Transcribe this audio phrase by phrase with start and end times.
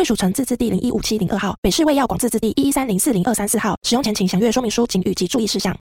[0.00, 3.76] 贵属城自治地零一五七零二号，北市卫药广自治地一一三零四零二三四号。
[3.82, 5.76] 使用前请详阅说明书、警语及注意事项。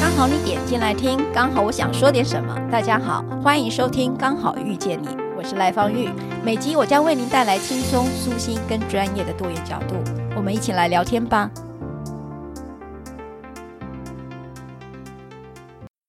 [0.00, 2.58] 刚好你点进来听，刚好我想说点什么。
[2.72, 6.08] 大家好，欢迎收听《刚好遇见你》，我是赖芳玉。
[6.42, 9.96] 每集我将为您带来轻松、舒心跟专业的多元角度，
[10.34, 11.50] 我们一起来聊天吧。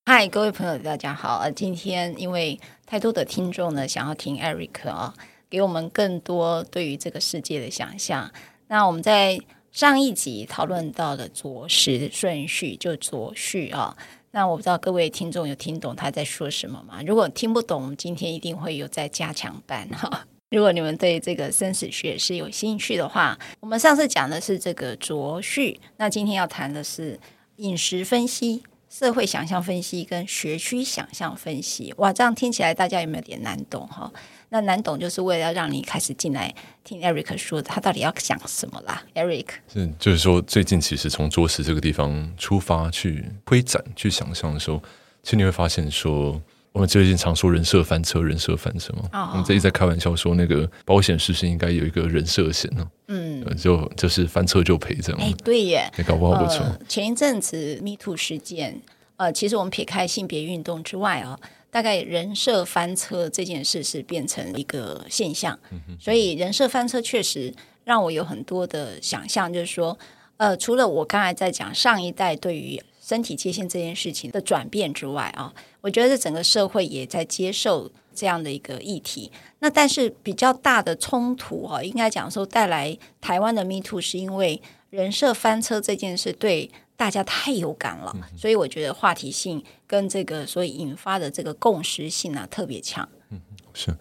[0.05, 1.39] 嗨，各位朋友，大家好。
[1.39, 5.13] 呃，今天因为太多的听众呢，想要听 Eric 啊。
[5.49, 8.31] 给我们更多对于这个世界的想象。
[8.67, 9.39] 那我们在
[9.71, 13.95] 上一集讨论到的浊时顺序，就浊序啊。
[14.31, 17.01] 那我不知道各位听众有听懂他在说什么吗？
[17.05, 20.25] 如果听不懂，我们今天一定会有在加强班哈。
[20.51, 27.19] 如果你们对这个生死学是有兴趣的话，我们上次讲的是这个浊序，那今天要谈的是
[27.57, 31.93] 饮食分析、社会想象分析跟学区想象分析。
[31.97, 34.11] 哇，这样听起来大家有没有点难懂哈？
[34.51, 39.45] 那难懂就是为了要让你开始进来听 Eric 说他到底要讲什么啦，Eric。
[39.71, 44.81] 是，就是说最近其实从桌石这个地方出发去推展、去想象的时候，
[45.21, 49.09] 其实你会发现说，我们最近常说人设翻车，人设翻车嘛。
[49.13, 52.89] 哦，我们这一直在开玩笑说，那个保险是不是应该有一个人设险呢？
[53.07, 55.21] 嗯，就就是翻车就赔这样。
[55.21, 56.65] 哎，对耶，你搞不好不错。
[56.65, 58.81] 呃，前一阵子 Me Too 事件，
[59.17, 61.39] 呃，其实我们撇开性别运动之外啊。
[61.71, 65.57] 大概人设翻车这件事是变成一个现象，
[65.99, 67.53] 所以人设翻车确实
[67.83, 69.97] 让我有很多的想象，就是说，
[70.37, 79.31] 呃，除了我刚才在讲上一代对于身体界限这件事情的转变之外啊，我觉得这整个社会也在接受这样的一个议题。
[79.59, 86.71] 那但是比较大的冲突啊，应该讲说带来台湾的 Me Too 是因为人设翻车这件事对。
[86.99, 93.07] 大家太有感了，所以我觉得话题性跟这个所以引发的这个共识性啊特别强。
[93.29, 93.39] 嗯，
[93.73, 93.95] 是，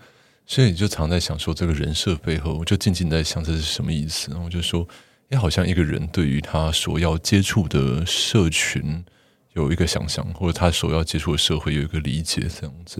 [0.44, 4.32] 所以就常在想说，这个人设背后，我就静静在想这是什么意思。
[4.32, 4.84] 然后我就说，
[5.28, 9.04] 哎，好像一个人对于他所要接触的社群
[9.62, 12.98] 有一个想象，或者他所要接触的社会有一个理解，这样子。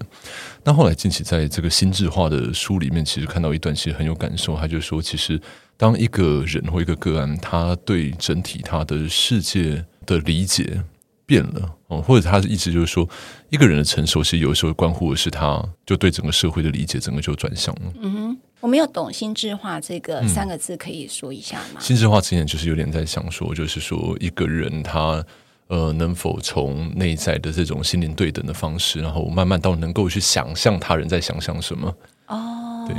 [0.65, 4.57] 那后来近期在这个心智化的书里面，其实看到一段，其实很有感受。
[4.57, 5.41] 他就说，其实。
[5.81, 10.83] 当一个人或一个个案，他对整体他的世界的理解
[11.25, 13.09] 变了，哦，或者他的意思就是说，
[13.51, 17.93] 一个人的成熟，是有时候关乎的是他就对整个社会的理解，整个就转向了。
[18.01, 21.81] 嗯哼，我没有懂心智化这个三个字，可以说一下吗？
[21.81, 25.25] 心智化之前就是有点在想说，就是说一个人他
[25.69, 31.97] 呃能否从内在的这种心灵对等的方式，然后慢慢到能够去想象他人在想象什么。
[32.27, 32.97] 哦，对。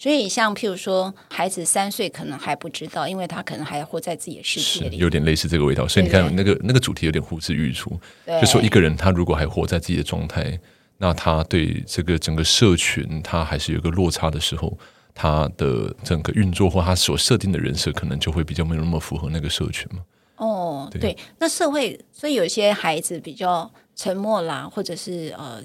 [0.00, 5.88] 所以，像譬如说，孩子三岁可能还不知道，因为他可能还要活在自己的世界里，有点类似这个味道。
[5.88, 7.98] 所以你看，那个那个主题有点呼之欲出。
[8.40, 10.56] 就说一个人他如果还活在自己的状态，
[10.98, 14.78] 那他对这个整个社群他还是有个落差的时候，
[15.12, 20.00] 他的整个运作或他所设定的人设，可能就会比较没有那么符合那个社群嘛。
[20.38, 25.62] 哦，对，那社会，所以有些孩子比较沉默啦，或者是呃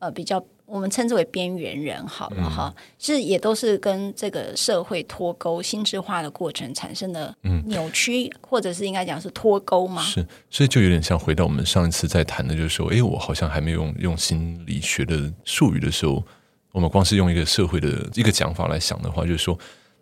[0.00, 0.44] 呃比较。
[0.72, 7.34] 我们称之为边缘人好了哈，其实也都是跟这个社会脱钩、心智化的过程产生的
[7.66, 10.00] 扭曲，嗯、或者是应该讲是脱钩吗？
[10.00, 16.22] 是，所以就有点像回到我们上一次在谈的，就是说，哎，我好像还没有用用心理学的术语的时候，
[16.70, 19.58] 我们光是用一个社会的一个讲法来想的话，就是说。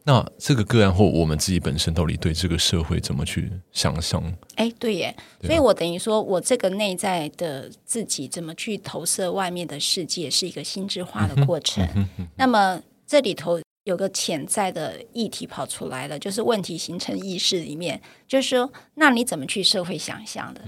[0.09, 4.23] 那这个个案或我们自己本身到底对这个社会怎么去想象？
[4.55, 11.87] 哎，对耶，所以我等于说我这个内在的自己怎么去投射外面的世界，是一个心智化的过程。
[11.95, 20.63] 嗯嗯、那么这里头有个潜在的议题跑出来了，就是问题形成意识里面，就是说，那你怎么去社会想象的？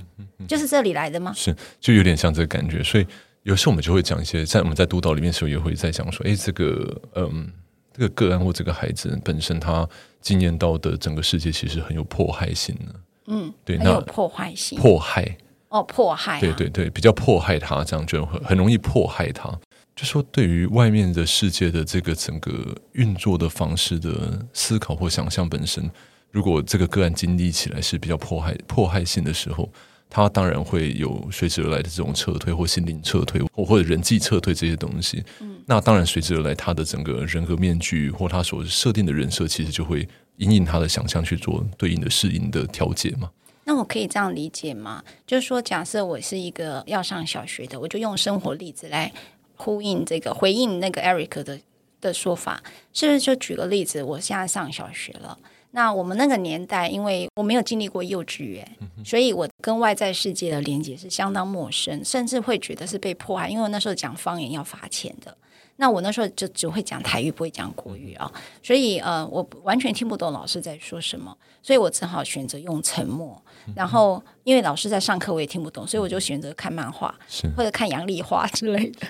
[0.47, 1.32] 就是这里来的吗？
[1.35, 2.85] 是，就有点像这个感觉。
[2.85, 3.06] 所以
[3.44, 7.50] 有时候我们就会讲一些，在我们在督导里面的时候，也会在讲说，哎，这个，嗯。
[7.93, 9.89] 这个个案或这个孩子本身，他
[10.21, 12.95] 经验到的整个世界其实很有迫害性的。
[13.27, 14.79] 嗯，对，那有破坏性。
[14.79, 15.37] 迫害
[15.69, 16.41] 哦，迫害、啊。
[16.41, 19.51] 对对对，比较迫害他，这样就很很容易迫害他。
[19.95, 25.91] 就说对于外面的世界的这个整个运作的方式的思考或想象本身，
[26.31, 29.71] 如果这个个案经历起来是比较迫害迫害性的时候，
[30.09, 35.23] 他当然会有随之而来的这种撤退或心灵撤退或或者人际撤退这些东西。
[35.41, 40.06] 嗯，那当然随之而来，他的整个人格面具或他所设定的人设，其实就会
[40.37, 43.31] 因应他的想象去做对应的适应的调节嘛。
[43.62, 45.05] 那我可以这样理解吗？
[45.25, 49.12] 就是说，假设我是一个要上小学的，我就用生活例子来
[49.55, 51.61] 呼应这个回应那个 Eric 的
[52.00, 52.61] 的说法，
[52.93, 53.20] 是不是？
[53.20, 55.38] 就举个例子，我现在上小学了。
[55.70, 58.69] 那我们那个年代，因为我没有经历过幼稚园，
[59.05, 65.37] 所以我跟外在世界的连接是相当陌生，甚至会觉得是被迫害，因为那时候讲方言要罚钱的。
[65.81, 68.31] 那我那时候就只会讲台语，不会讲国语啊，
[68.62, 73.43] 所以呃，我完全听不懂老师在说什么，所以我只好选择用沉默。
[73.75, 77.19] 然后因为老师在上课，我也听不懂，所以我就选择看漫画
[77.56, 79.06] 或者看杨丽花之类的。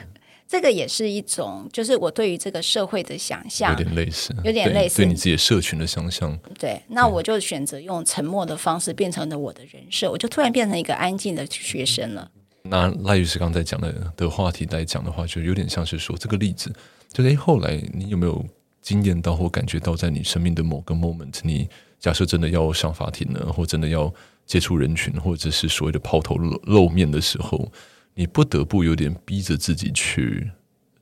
[0.46, 6.38] 这个也是一种，就是我对于这个社会的想象，有点类似，有点类似对，对你自己社群的想象。
[6.56, 12.30] 对，那我就选择用沉默的方式变成了我的人设，我就突然变成一个安静的学生了。
[12.62, 16.72] 拿赖律师刚才讲的的话题来讲的话，就有点像是说这个例子，
[17.12, 18.44] 就是后来你有没有
[18.82, 21.68] 经验到或感觉到，在你生命的某个 moment，你
[21.98, 24.12] 假设真的要上法庭呢，或真的要
[24.46, 27.70] 接触人群，或者是所谓的抛头露露面的时候。
[28.12, 30.50] 你不得不有点逼着自己去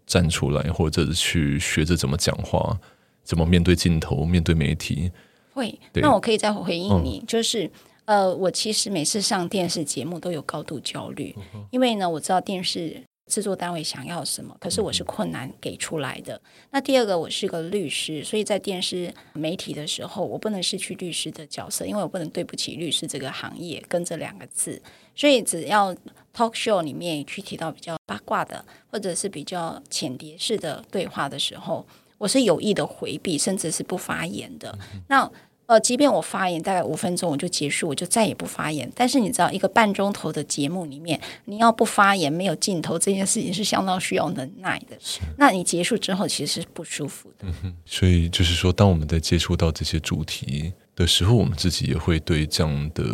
[0.06, 2.78] 站出来，或者是去学着怎么讲话，
[3.25, 5.10] 怎么面对镜头、面对媒体。
[5.55, 7.69] 会，那我可以再回应你，嗯、就是
[8.08, 16.34] 呃，我其实每次上电视节目都有高度焦虑，嗯、因为呢，我知道电视制作单位想要什么，可是我是困难给出来的。
[16.37, 16.40] 嗯、
[16.70, 24.81] 那第二个，我是个律师，所以在电视媒体的时候，我不能失去律师的角色，因为我不能对不起律师这个行业跟这两个字。
[25.14, 25.94] 所以只要
[26.34, 34.75] talk show 里面去提到比较八卦的，或者是比较浅碟式的对话的时候，我是有意的回避，甚至是不发言的。
[34.94, 35.31] 嗯、那
[35.69, 38.91] 呃，即便我发言大概五分钟我就结束，我就再也不发言。
[38.94, 44.97] 但是你知道，一个半钟头的节目里面，你要不发言，没有镜头这件事情是相当需要能耐的。
[44.99, 47.47] 是那你结束之后其实是不舒服的。
[47.47, 53.05] 嗯哼、所以就是说，当我们在接触到这些主题的时候，我们自己也会对这样的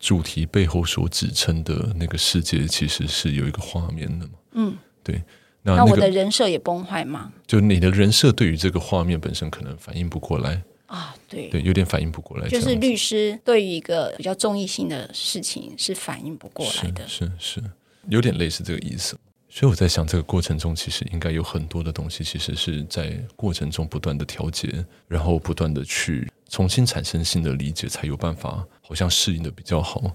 [0.00, 4.32] 主题背后所指称的那个世界，其实是有一个画面的嘛。
[4.52, 4.74] 嗯，
[5.04, 5.22] 对。
[5.60, 7.30] 那，那，个、那我的人设也崩坏吗？
[7.46, 10.62] 就你的人设对于这个画面本身可能反应不过来。
[10.88, 12.48] 啊，对对，有点反应不过来。
[12.48, 17.64] 就是律师对于一个比较综艺性的事情是反应不过来的，是是，是，
[18.08, 19.16] 有点类似这个意思。
[19.50, 30.12] 所以我在想，这个过程中其实应该有很多的东西，其实是在过程中不断的调节，然后不断的去重新产生新的理解，才有办法好像适应的比较好。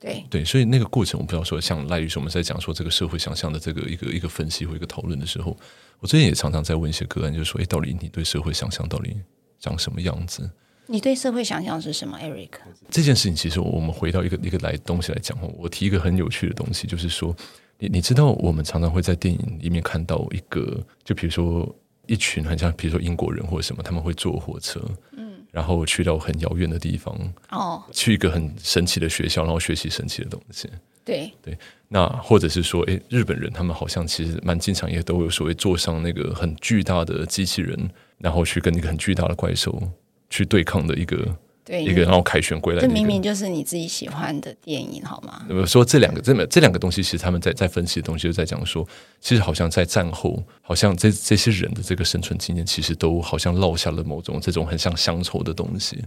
[0.00, 5.56] 对对，所以那个过程，我不知道说，像赖律师我们在讲说这个社会想象的这个一个一个分析或一个讨论的时候，
[5.98, 9.16] 我最近也常常在问一些个案，就是说，哎，到底你对社会想象到底？
[9.58, 10.50] 长什么样子？
[10.90, 12.48] 你对社会想象是什么，Eric？
[12.88, 17.36] 这件事情其实我们回到一个一个来东西来讲，我提一个很有趣的东西，就是说，
[17.78, 21.76] 你你知道，我们常常会在电影里面看到一个，就比如说
[22.06, 24.80] 一群很像，比如说英国人或者什么，他们会坐火车，
[25.12, 27.14] 嗯，然后去到很遥远的地方，
[27.50, 30.70] 哦，去一个很神奇的学校，然后学习神奇的东西。
[31.04, 31.58] 对对，
[31.88, 37.90] 那或者是说，诶，日本人他们好像其实蛮经常也都有所谓坐上那个很巨大的机器人。
[38.18, 39.80] 然后去跟一个很巨大的怪兽
[40.28, 45.46] 去对抗的一个，对一个然后凯旋归来，这明明就是你自己喜欢的电影，好吗？
[45.50, 48.86] 我说这两个这么这两个东西，其实他们在在分析的东西，就在讲说，
[49.20, 56.02] 其实好像在战后，好像这这些人的这个生存经验，其实都好像落下了某种这种很像乡愁的东西。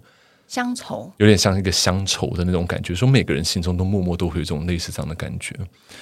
[0.51, 5.55] 乡愁有点像一个乡愁的那种感觉，说每个人心中都默默都会有一种类似这样的感觉。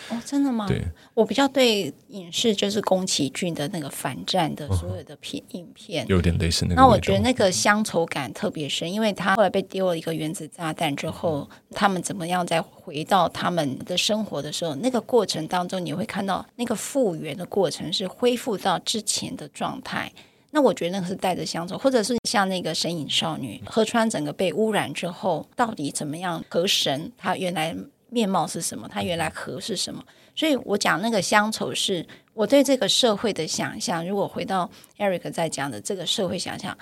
[0.10, 0.66] 哦，真的吗？
[0.68, 6.82] 对，我比较对影视就是宫崎骏的那个反战的所有的片、嗯、影片，有点类似那个。
[6.82, 20.12] 那我觉得那个乡愁感特别深，因为他后来被丢了一个原子炸弹之后，嗯、他们怎么样再回到他们的生活的时候，那个过程当中你会看到那个复原的过程是恢复到之前的状态。
[20.52, 26.44] 那我觉得那个是带着乡愁，或者是像那个神隐少女河川整个被污染之后，到底怎么样？
[26.50, 27.76] 河神他原来
[28.10, 28.88] 面貌是什么？
[28.88, 30.04] 他原来河是什么？
[30.36, 32.04] 所以我讲那个乡愁是
[32.34, 34.08] 我对这个社会的想象。
[34.08, 36.76] 如果回到 Eric 在讲的这个社会想象，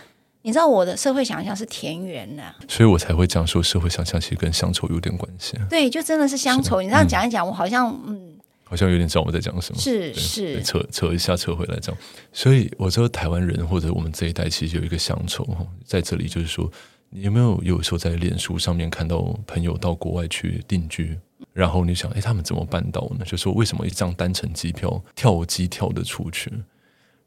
[0.44, 5.58] 你知道我的社会想象是田园的，所以我才会讲说社会想象其实跟乡愁有点关系。
[5.70, 6.82] 对，就真的是乡愁。
[6.82, 8.37] 你这样讲一讲，我好像嗯。
[8.70, 12.02] 好像有点知道我在讲什么，是是扯扯一下扯回来这样，
[12.34, 15.48] 所以我说台湾人或者我们这一代其实有一个乡愁
[15.86, 16.70] 在这里，就是说
[17.10, 21.18] 你有没有有时候在脸书上面看到朋友到国外去定居，
[21.54, 23.26] 然后你想，哎，他们怎么办到呢？
[23.26, 26.52] 就说为什么一张单程机票跳机跳的出去，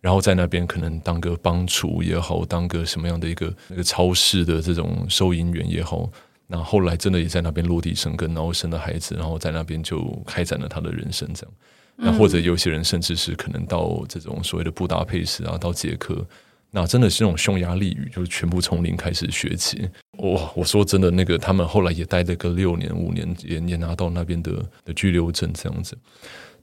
[0.02, 6.10] 然后在那边可能当个帮厨也好，当个什么样的一个那个超市的这种收银员也好。
[6.52, 11.54] 那后来真的也在那边落地生根，然后生了孩子，然后在那边就开展了他的人生，这样。
[11.94, 16.26] 那或者有些人甚至是可能到这种所谓的布达佩斯啊，到捷克，
[16.72, 19.88] 那真的是那种匈牙利语，就是全部从零开始学起。
[20.18, 24.52] 哇，我说真的，那个他们后来也待了个六年五年，也也拿到那边的
[24.84, 25.96] 的居留证这样子。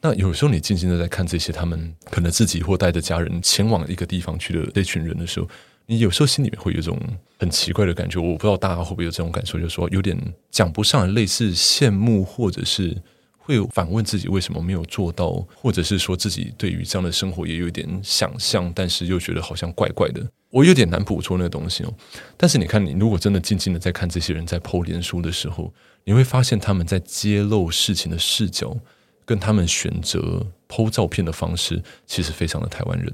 [0.02, 5.48] 那有时候你静静的在看这些，他们可能自己或带着家人前往一个地方去的这群人的时候，
[5.88, 7.00] 你有时候心里面会有一种
[7.40, 8.22] 很奇怪的感觉。
[8.22, 10.16] 我不知道大家会不会有这种感受，就是说有点
[10.52, 12.96] 讲不上来，类似羡慕，或者是
[13.38, 20.26] 会反问自己为什么没有做到，或者是说自己对于这样的生活也有点想象，但是又觉得好像怪怪的。
[20.50, 21.94] 我有点难捕捉那个东西哦。
[22.38, 28.78] 但是你看，你如果真的静静的在看这些人在剖脸书的时候，你会发现他们在揭露事情的视角。
[29.26, 33.14] 跟他们选择剖照片的方式，其实非常的台湾人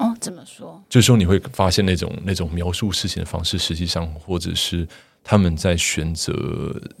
[0.00, 0.16] 哦。
[0.20, 0.82] 怎么说？
[0.88, 4.86] 就是说你会发现那种那种描述事情的方式，实际上或者是
[5.22, 6.34] 他们在选择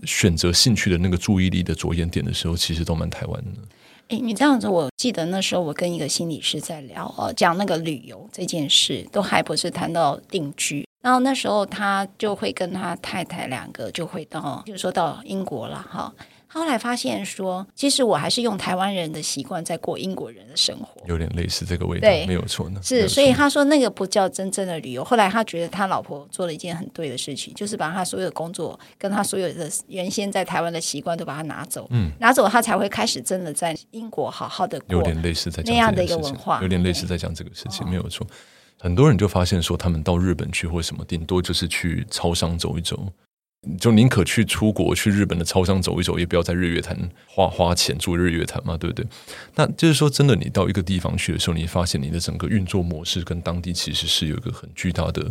[0.04, 3.60] 选择兴趣的那个注意力的着眼点的时候，其实都蛮台湾的。
[4.08, 10.84] 哎，你这样子，我记得那时候我跟一个心理师在聊哦，讲那个旅游这件事，都还不是谈到定居。
[11.00, 16.12] 然后那时候他就会跟他太太两个就会到，就是说到英国了哈。
[16.52, 22.80] 后来发现说，其实我还是用台湾人的习惯在过英国人的生活，有点类似这个味道，对，没有错呢。
[22.82, 25.04] 是，所以他说那个不叫真正的旅游。
[25.04, 34.96] 后来他觉得他老婆做了一件很对的事情，就是把他所有的工作跟他所有的原先在台湾的习惯都把它拿走，嗯，拿走他才会开始真的在英国好好的过。
[34.96, 38.26] 有点类似在讲那样的一个文化，有点类似在讲这个事情，没有错。
[38.80, 43.06] 很多人就发现说，他们到日本去或什么，顶多就是去超商走一走。
[43.78, 49.06] 就宁可去出国去日本的超商走一走，也不要在日月潭花花钱住日月潭嘛，对不对？
[49.54, 55.30] 那就是说，真的，你到一个地方去的时候，你发现你的整个运作模式跟当地其实是有一个很巨大的，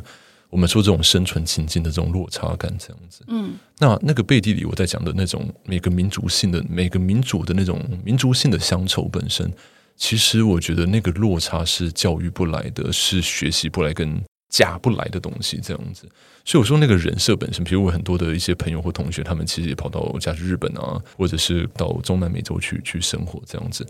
[0.51, 3.23] 我们说这种生存情境的这种落差感，这样子。
[3.29, 9.51] 嗯，那那个背地里我在讲的那种每个民族性的每个民族的那种民族性的乡愁本身，
[9.95, 14.21] 其实我觉得那个落差是教育不来的，是学习不来跟。
[14.49, 16.09] 假不来的东西，这样子，
[16.43, 23.87] 所以我说那个人设本身，比如我很多的一些朋友或同学，他们其实也跑到家去日本啊，或者是到中南美洲去去生活这样子，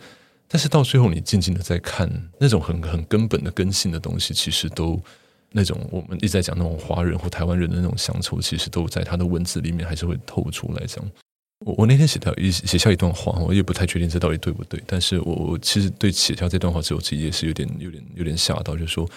[0.49, 5.01] 但是到最后你静静的在看那种很很根本的根性的东西，其实都
[5.53, 11.11] 那种我们一直在讲那种华人或台湾人的那种乡愁，其实都在他的文字里面还是会透出来这样。
[11.65, 19.09] 我我那天写掉一写下一段话，我也不太确定这到底对不对，但是我我其实对写下这段话之后，自己也是有点有点有点吓到，就是说。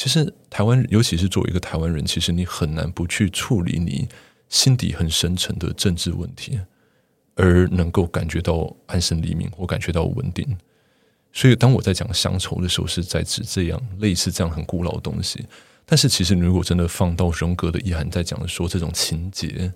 [0.00, 4.08] 其实台湾，尤其是作为一个台湾人，其实你很难不去处理你
[4.48, 6.58] 心底很深沉的政治问题，
[7.34, 10.56] 而能够感觉到安身立命或感觉到稳定。
[11.34, 15.44] 所以，当我在讲乡愁的时候，是在指这样类似这样很古老的东西。
[15.84, 19.70] 但是，其实你如果真的放到荣格的意涵，在讲说这种情节，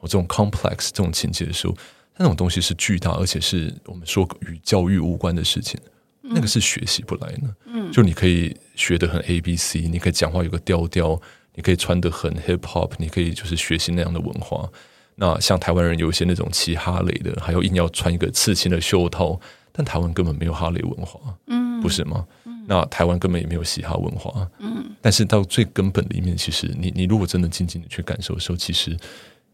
[0.00, 1.74] 我这种 complex 这种情节的时候，
[2.18, 5.80] 那种东西是巨大，而且是我们说与教育无关的事情。
[6.20, 11.20] 那个是学习不来的，嗯，就你可以学得很 A B C，你可以讲话有个调调，
[11.54, 14.68] 你可以穿得很 hip hop，你可以就是学习那样的文化。
[15.16, 19.38] 那像台湾人有一些那种骑哈雷的，还有硬要穿一个刺青的袖套，
[19.70, 22.26] 但台湾根本没有哈雷文化，嗯，不是吗？
[22.66, 28.96] 那台湾根本也没有嘻哈文化，嗯，但是到最根本里面，其实你你如果真的静静的去感受的时候，其实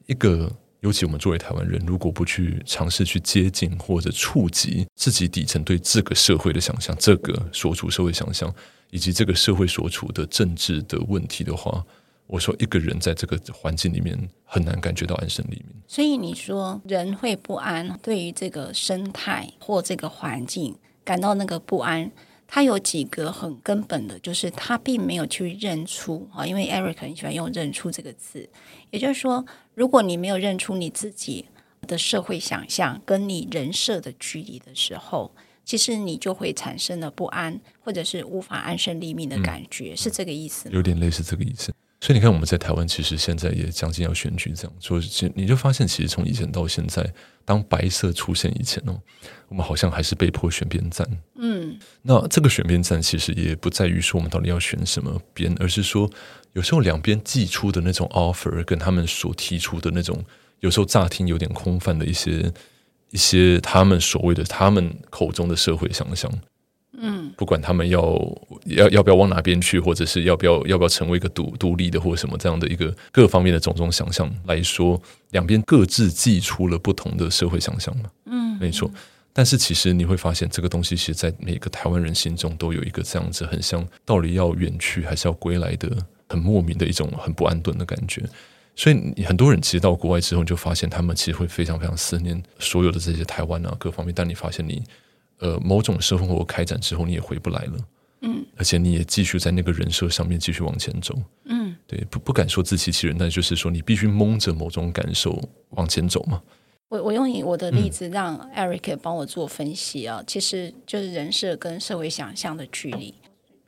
[0.06, 0.50] 一个。
[0.80, 8.48] 尤其我们作为台湾人，如果不去尝试去接近或者触及自己底层对这个社会的想象，这个所处社会想象，
[8.90, 11.84] 以及这个社会所处的政治的问题的话，
[12.26, 15.66] 我说一个人在这个环境里面很难感觉到安身立命。
[15.86, 22.10] 所以你说人会不安，对于这个生态或这个环境感到那个不安。
[22.50, 28.48] 他有几个很根本的，就是他并没有去认出啊，因为 Eric 很喜欢用“认出”这个字，
[28.90, 31.44] 也就是说，如果你没有认出你自己
[31.86, 35.30] 的社会想象跟你人设的距离的时候，
[35.68, 40.74] 其实你就会产生了不安，或者是无法安身立命的感觉，嗯、是这个意思吗？
[40.74, 41.70] 有点类似这个意思。
[42.00, 47.06] 所以你看，我们在台湾其实现在也将近要选举，这样说，其你就发现，其实从以前到现在，
[47.44, 48.98] 当白色出现以前哦，
[49.48, 51.06] 我们好像还是被迫选边站。
[51.36, 56.10] 嗯，那这个选边站其实也不在于说我们到底要选什么边，而是说
[56.54, 60.24] 有时候两边寄出的那种 offer 跟他们所提出的那种，
[60.60, 62.50] 有时候乍听有点空泛的一些
[63.10, 66.30] 一些他们所谓的他们口中的社会想象。
[67.00, 68.00] 嗯，不管他们要
[68.64, 75.00] 要要不要往哪边去，或者是要不要要不要成为一个独独立的或者什么这样的一个各方面的种种想象来说，
[75.30, 78.10] 两边各自寄出了不同的社会想象嘛。
[78.24, 78.90] 嗯，没错。
[79.32, 85.88] 但是其实你会发现，这个东西其实在每个台湾人心中都有一个这样子很像，到底要远去还是要归来的
[86.28, 88.24] 很莫名的一种很不安顿的感觉。
[88.78, 94.14] 所以很多人其实到国外之后，你就发现他们其实会非常非常思念所有的这些台湾啊各方面。
[94.14, 94.80] 但你发现你
[95.40, 97.72] 呃某种生活开展之后，你也回不来了。
[98.20, 101.12] 嗯，而且你也继续在那个人设上面继续往前走。
[101.46, 106.40] 嗯，对，不不敢说自欺欺人，但就是说你必须蒙着某种感受往前走嘛。
[106.88, 113.12] 我我用我的例子让 Eric 帮我做分析啊，嗯、其实就是人设跟社会想象的距离。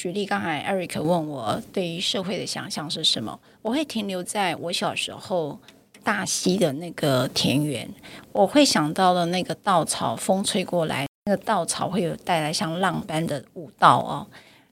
[0.01, 5.59] 举例，刚才 Eric 问我对于社会的想象是什么，我会停留在我小时候
[6.03, 7.87] 大溪的那个田园，
[8.33, 11.07] 我会想到了那个稻草，风吹过来。
[11.27, 14.27] 那个稻草会有带来像浪般的舞蹈哦，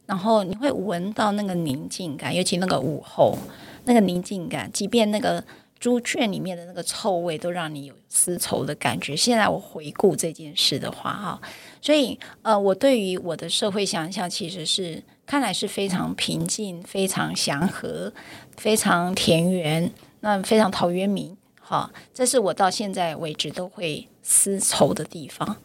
[0.07, 3.37] 然后你会闻到那个宁静感，尤其那个午后
[3.85, 5.45] 那个宁静感，即便那个
[5.79, 9.15] 猪圈里面的那个臭味都让你有丝绸的感觉。
[9.15, 11.41] 现在我回顾这件事的话，哈，
[11.83, 18.11] 所以呃，我对于我的社会想象其实是看来是非常平静、非常祥和、
[18.57, 25.59] 非常田园，那非常陶渊明，好，这是我到现在为止都会思愁的地方。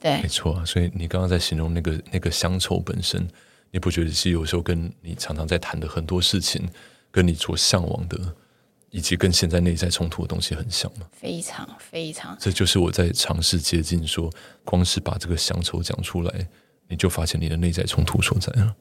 [0.00, 3.28] 对，没错啊，所以你刚刚在形容那个那个乡愁本身，
[3.70, 6.66] 你不觉得是有时候跟你常常在谈的很多事情，
[7.10, 8.18] 跟你所向往的，
[8.90, 11.06] 以及跟现在内在冲突的东西很像吗？
[11.12, 14.32] 非常非常，这就是我在尝试接近说，
[14.64, 16.48] 光是把这个乡愁讲出来，
[16.88, 18.74] 你就发现你的内在冲突所在了。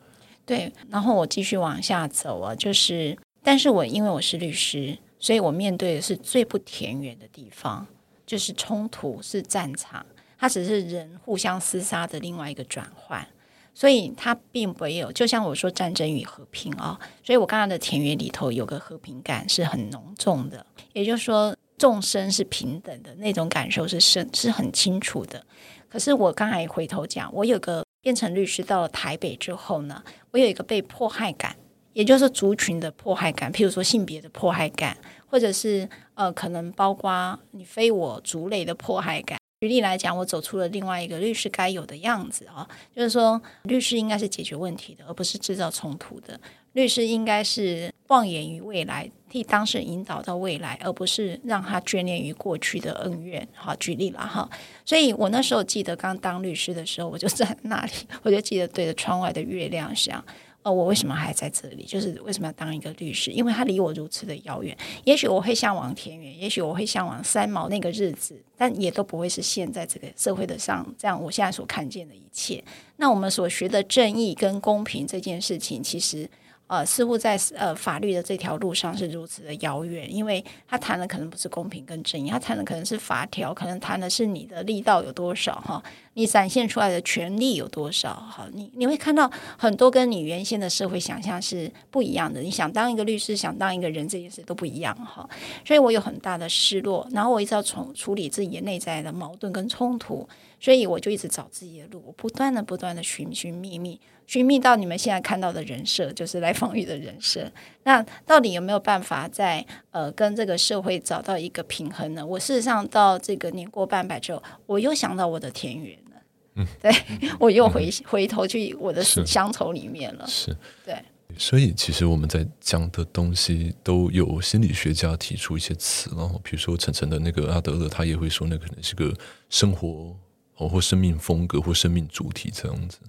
[0.45, 7.87] 对，然后我继续往下走啊，就是，但是我因为我是律师，所以我面对的是最不田园的地方，
[8.25, 10.05] 就是冲突，是战场。
[10.37, 13.25] 它只是人互相厮杀的另外一个转换，
[13.73, 25.43] 所以它并没有，就像我说战争与和平啊、所以我刚刚的田园里头有个和平感是很浓重的，也就是说众生是平等的那种感受是深是很清楚的。
[25.87, 31.55] 可是我刚才回头讲，我有个变成律师到了台北之后呢，我有一个被迫害感，
[31.93, 34.95] 也就是族群的迫害感，譬如说性别的迫害感，
[35.25, 39.39] 或者是呃可能包括你非我族类的迫害感。
[39.61, 46.39] 举例来讲，我走出了另外一个律师该有的样子啊，就是说，律师应该是解决问题的，而不是制造冲突的。
[46.73, 53.47] 律师应该是望眼于未来，替当事人引导到未来，而不是让他眷恋于过去的恩怨。
[53.55, 54.47] 好，举例了哈。
[54.85, 57.91] 所以我那时候记得刚当律师的时候，我就在那里，
[58.21, 60.23] 我就记得对着窗外的月亮想。
[60.61, 61.83] 哦，我为什么还在这里？
[61.83, 63.31] 就是为什么要当一个律师？
[63.31, 64.75] 因为他离我如此的遥远。
[65.03, 71.21] 也许我会向往田园，也许我会向往三毛那个日子，但也都不会是现在这个社会的上这样。
[71.21, 72.63] 我现在所看见的一切，
[72.97, 76.29] 那我们所学的正义跟公平这件事情，其实。
[76.67, 85.83] 呃，似乎在呃法律的这条路上是如此的遥远，因为他谈的可能不是公平跟正义，他谈的可能是法条，可能谈的是你的力道有多少哈，
[86.15, 92.41] 你展现出来的权利有多少哈，你你会看到很多跟你原先的社会想象是不一样的。
[92.41, 95.29] 你想当一个律师，想当一个人，这件事都不一样哈，
[95.63, 100.27] 所以我有很大的失落，然后我一直要从处理自己内在的矛盾跟冲突，
[100.65, 104.01] 所以我就一直找自己的路，我不断的不断的寻寻觅觅。
[104.25, 107.47] 寻觅到你们现在看到的人设，就是来访愈的人设。
[107.83, 112.25] 那到底有没有办法在呃跟这个社会找到一个平衡呢？
[112.25, 116.21] 我事实上到这个年过半百之后，我又想到我的田园了。
[116.55, 116.91] 嗯，对，
[117.39, 120.25] 我又回、嗯、回头去我的乡愁里面了。
[120.25, 120.95] 是，对。
[121.37, 129.13] 所以其实我们在讲的东西都有心理学家提出一些词，然后比如说晨晨的那个阿德勒，他也会说那可能是个
[129.51, 130.15] 生活
[130.57, 132.99] 哦或生命风格或生命主题这样子。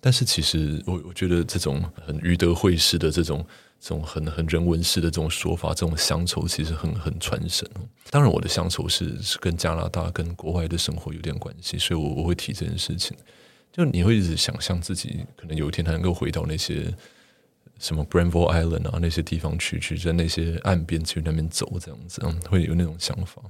[0.00, 3.44] 但是其实我我觉得这种很余德慧式的这种
[3.78, 7.68] 这种很很人文式的这种说法，这种乡愁其实很很传神。
[8.08, 13.16] 当然，我的乡愁是是跟加拿大跟国外的生活有点关系，所以我我会提这件事情。
[13.72, 16.92] 就你会一直想象自己可能有一天还能够回到那些
[17.78, 23.42] 什么 Branville Island 啊那些地方去，去在那些岸边去那边走这样子，会有那种想法。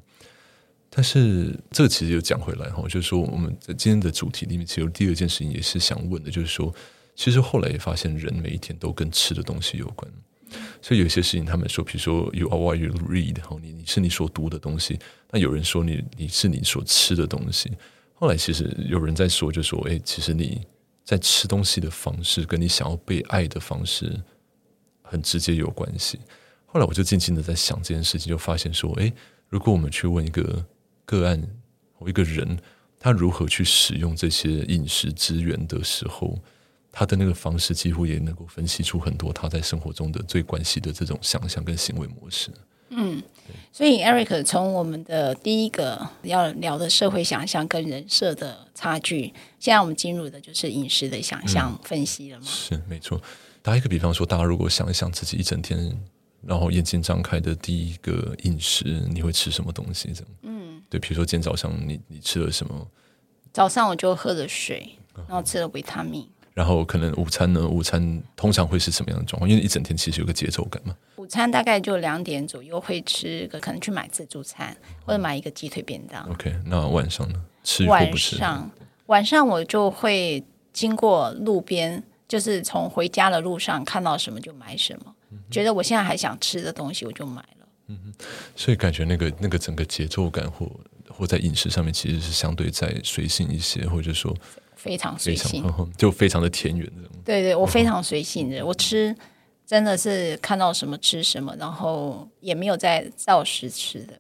[0.93, 6.75] 但是这个其实又讲回来哈，就是说我们在今天的主题里面，其实第二件事情也是想问的，就是说，
[7.15, 10.11] 其实后来也发现人每一天都跟吃的东西有关，
[10.83, 14.99] 所以有些事情他们说，比如说 you are what you read，你你是你所读的东西，
[15.31, 17.71] 那有人说你你是你所吃的东西。
[18.15, 20.61] 后来其实有人在说，就说，诶，其实你
[21.05, 24.21] 在吃东西的方式，跟你想要被爱的方式
[25.03, 26.19] 很直接有关系。
[26.67, 29.13] 后来我就静静的在想这件事情，就发现说，诶，
[29.49, 30.67] 如果我们去问一个。
[31.11, 31.43] 个案，
[31.99, 32.57] 或一个人，
[33.01, 36.39] 他如何去使用这些饮食资源的时候，
[36.93, 42.51] 他的那个方式几乎也能够分析出很多他在生活中的最关系的这种想象跟行为模式。
[42.93, 43.23] 嗯，
[43.73, 52.47] 所以 Eric 从我们的第一个要聊的社会想象跟人设的差距，现在我们进入的就是饮食的想象分析了吗？
[52.47, 53.21] 嗯，是，没错。
[53.63, 55.79] 打一个比方说，大家如果想一想自己一整天
[56.43, 60.11] 然后眼睛张开的第一个饮食，你会吃什么东西？
[60.13, 60.60] 这样，嗯，
[60.91, 62.87] 对，比如说今天早上你你吃了什么？
[63.53, 66.29] 早上我就喝了水，然后吃了维他命。
[66.53, 67.67] 然后可能午餐呢？
[67.67, 69.49] 午餐通常会是什么样的状况？
[69.49, 70.95] 因为一整天其实有个节奏感嘛。
[71.17, 74.77] 午餐大概就两点左右会吃个，可能去买自助餐
[75.07, 76.29] 或者买一个鸡腿便当。
[76.29, 77.41] OK，那晚上呢？
[77.63, 78.37] 吃或不吃？
[78.37, 78.71] 晚上
[79.07, 87.60] 晚上我就会经过路边，就是从回家的路上看到什么就买什么，嗯、觉得我现在还想吃的东西我就买了。
[87.91, 88.25] 嗯哼，
[88.55, 90.71] 所以感觉那个那个整个节奏感或
[91.09, 94.33] 或在饮食上面其实是相对在随性一些，或者说
[94.77, 95.65] 非常随性，
[95.99, 96.89] 就非常的田园。
[97.25, 99.15] 对对，我非常随性的，我吃
[99.67, 104.15] 真的是看到什么吃什么，然后也没有在照实吃的。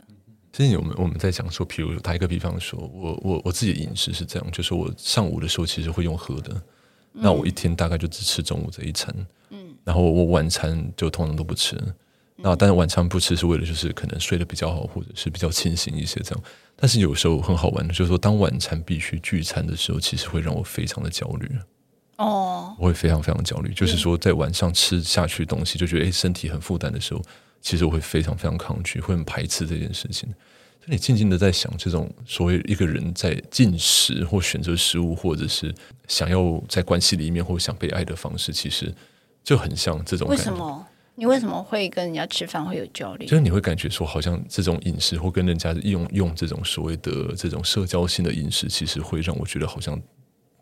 [0.52, 6.52] 其实我们我们在讲说，譬如打一个比方说，我我我自己的饮食是这样，就是我上午的时候其实会用喝的，
[7.14, 9.14] 嗯、那我一天大概就只吃中午这一餐，
[9.50, 11.80] 嗯，然后我晚餐就通常都不吃。
[12.42, 16.44] 那但是晚餐不吃是为了就是可能睡得比较好，或者是比较清醒一些这样。
[16.74, 21.50] 但是有时候很好玩的，就是说当晚餐必须聚餐的时候，其实会让我非常的焦虑。
[22.16, 23.72] 哦，我会非常非常焦虑。
[23.74, 27.22] 就是说在晚上吃下去东西，就觉得哎身体很负担的时候，
[27.61, 30.29] 其实我会非常非常抗拒，会很排斥这件事情。
[30.83, 35.74] 所以你静静的在想，这种所谓一个人在进食或选择食物，或者是
[36.09, 38.94] 想要在关系里面或想被爱的方式，其实
[39.44, 40.42] 就很像这种感觉。
[40.42, 40.87] 为什么？
[41.20, 43.26] 你为什么会跟人家吃饭会有焦虑？
[43.26, 50.00] 就是你会感觉说，好像这种饮食或跟人家用用这种所谓的这种社交性的饮食，其实会让我觉得好像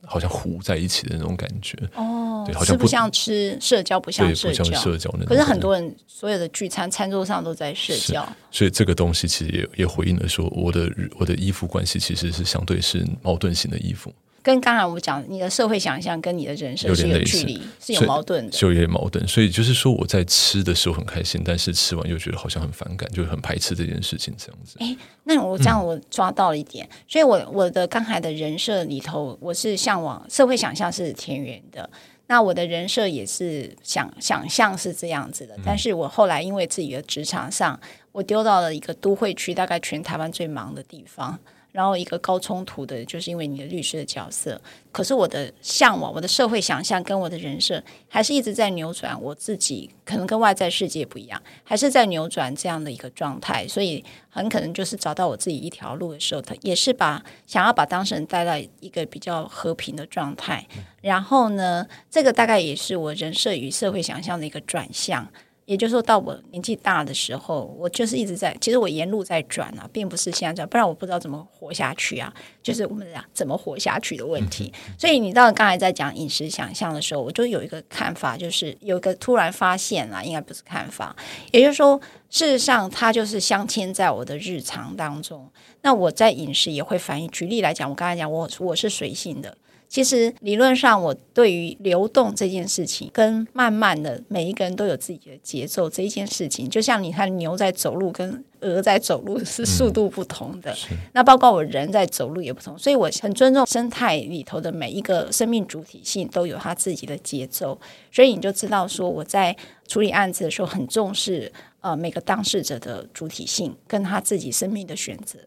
[0.04, 1.78] 好像糊在一起的那种感觉。
[1.94, 5.28] 哦，对，好像不，不像吃社交，不像社交，不像社交那种。
[5.28, 14.12] 可是很多人所有的聚餐餐桌上都在社交，所以这个东西其实也也回应了说，我的我的依附关系其实是相对是矛盾型的依附。
[14.42, 19.26] 跟刚才我讲，你的社会想象跟你的人设是有距离，是有矛盾的，就有点矛盾。
[19.26, 24.76] 所以就是说，我在吃的时候很开心，但是吃完又觉得好像很反感，就很排斥这件事情，这样子。
[24.80, 31.90] 哎，那我这样我抓到了一点，嗯、所以我我的刚才的人设里头，我是向往社会想象是田园的，
[32.28, 37.78] 那我的人设也是想想象是这样子的，但是我后来因为自己的职场上，
[38.12, 41.38] 我丢到了一个都会区，大概全台湾最忙的地方。
[41.70, 44.60] 然后一个高冲突的，就是因为你的律师的角色。
[44.90, 49.20] 可是我的向往，我的社会想象跟我的人设，还是一直在扭转。
[49.20, 53.68] 我自己可能跟外在世界不一样，还是在扭转这样的一个状态。
[53.68, 60.66] 所以很可能就是找到我自己一条路的时候，他也是把想要把当事人带到一个比较和平的状态。
[61.02, 65.28] 然后呢，这个大概也是我人设与社会想象的一个转向。
[65.68, 72.32] 也就是说，到我年纪大的时候，我就是一直在，其实我沿路在转啊，并不是现在转，不然我不知道怎么活下去啊。
[72.62, 74.72] 就是我们讲怎么活下去的问题。
[74.96, 81.14] 所以你到刚才在讲饮食想象的时候，我就有一个看法，就是有一个突然发现啊，应该不是看法，
[81.52, 82.00] 也就是说，
[82.30, 85.50] 事实上它就是镶嵌在我的日常当中。
[85.82, 87.28] 那我在饮食也会反映。
[87.28, 89.58] 举例来讲，我刚才讲我我是随性的。
[89.88, 107.80] 其实理论上，我对于流动这件事情，跟慢慢的每一个人都有自己的节奏这一件事情，就像你看牛在走路跟鹅在走路是速度不同的，嗯、那包括我人在走路也不同，所以我很尊重生态里头的每一个生命主体性都有它自己的节奏，
[108.12, 115.38] 所以你就知道说我在处理案子的时候很重视呃每个当事者的主体性跟他自己生命的选择。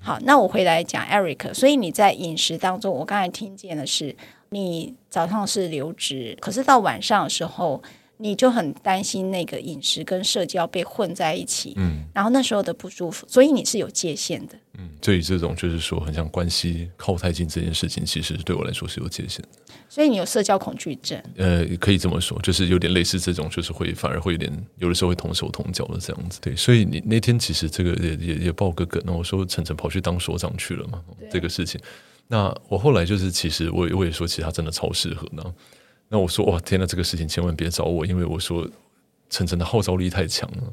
[0.00, 4.14] 好，那我回来讲 Eric，所以你在饮食当中，我刚才听见的是，
[4.50, 7.82] 你早上是流质，可是到晚上的时候，
[8.20, 19.48] 你就很担心那个饮食跟社交被混在一起，嗯，然后那时候的不舒服，所以你是有界限的，嗯，对于这种就是说很像关系靠太近这件事情，其实对我来说是有界限的，
[19.88, 31.80] 所以你有社交恐惧症，呃，可以这么说，就是有点类似这种，就是会反而会有点有的时候会同手同脚的这样子，对，所以你那天其实这个也也也爆个梗，那我说晨晨跑去当所长去了嘛，这个事情，
[32.28, 35.42] 那我后来就是其实我我也说，其实他真的超适合呢。
[36.12, 38.68] 那我说哇天呐，这个事情千万别找我，因为我说
[39.30, 40.72] 晨晨的号召力太强了。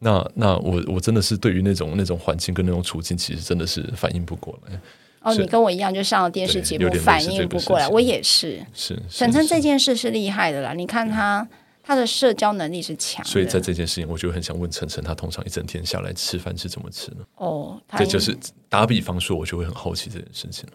[0.00, 4.78] 那那我我真的是对于那种那种环境跟那种处境，其实真的是反应不过来。
[5.20, 7.88] 哦，你跟我一样，就上了电视节目，反应不过来。
[7.88, 8.60] 我也是。
[8.74, 11.48] 是晨晨这件事是厉害的啦，你看他
[11.82, 13.24] 他的社交能力是强。
[13.24, 17.24] 所以在这件事情，我就很想问晨晨，他通常一整天下来吃饭是怎么吃呢？
[17.36, 18.36] 哦，这就是
[18.68, 20.72] 打比方说，我就会很好奇这件事情了。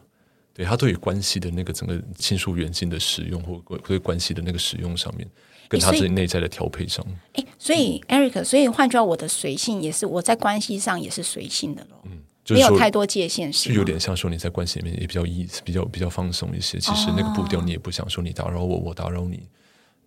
[0.59, 5.25] 对他对于关系的那个整个亲疏远近的使用，或对关系的那个使用上面，
[5.69, 12.01] 跟他自己内在的调配上，哎，所以 Eric，所以换句话，我的随性也是我在关系上也是随性的咯。
[12.03, 16.77] 嗯，就是、没有太多界限，是有点像说你在关系里面也比较意比较比较放松一些。
[16.77, 19.47] 其实那个步调你也不想说你打扰我，我打扰你。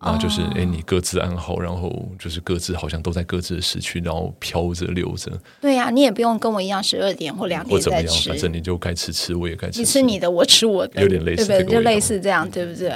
[0.05, 5.31] 那就是哎、欸，你各自安好，然后就是各自好像都在各自的时区，然后飘着溜着。
[5.61, 9.79] 对呀、啊，你也不用跟我一样十二点或两点再吃，反正你就该吃吃，我也该吃，吃。
[9.79, 11.75] 你吃你的，我吃我的， 有点类似，对不对？
[11.75, 12.89] 就类似这样，对不对？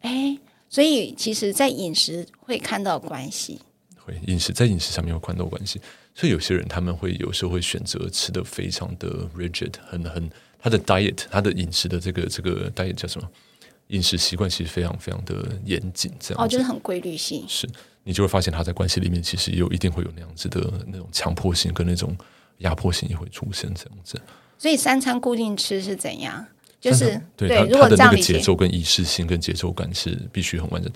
[0.00, 0.38] 哎，
[0.68, 3.60] 所以其实，在饮食会看到关系，
[3.96, 5.80] 会饮食在饮食上面会看到关系。
[6.14, 13.28] 所以有些人他们会有时候会选择吃的非常的 rigid，很很他的 diet，他的饮食的这个这个 diet 叫什么？
[13.94, 17.44] 饮食习惯其实非常非常的严谨，这样哦，就是很规律性。
[17.48, 17.68] 是
[18.02, 22.16] 你就会发现他在关系里面其实有一定会有那样子的那种强迫性跟那种
[22.58, 24.20] 压迫性也会出现这样子。
[24.58, 26.44] 所以三餐固定吃是怎样？
[26.80, 30.92] 就是对，对，他他的那个节奏跟仪式性跟节奏感是必须很完整。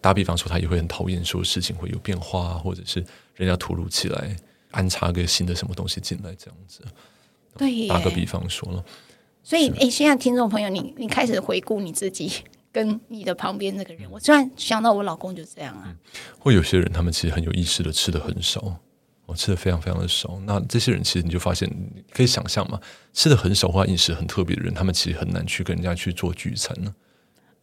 [0.00, 4.36] 打比方说，他也会很讨厌说事情会有变化啊，或者是人家突如其来
[4.70, 6.82] 安插个新的什么东西进来这样子。
[7.56, 8.84] 对，打个比方说了。
[9.42, 12.30] 所以，哎，现在听众朋友，你你开始回顾你自己
[12.70, 14.08] 跟你的旁边那个人。
[14.10, 15.94] 我突然想到，我老公就这样啊。
[16.38, 18.76] 或有些人，他们其实很有意识的吃的很少，
[19.26, 20.40] 我吃的非常非常的少。
[20.46, 22.80] 那这些人其实你就发现，你可以想象嘛，
[23.12, 26.94] 吃的很少或饮食很特别的人，他们其实很难去跟人家去做聚餐呢。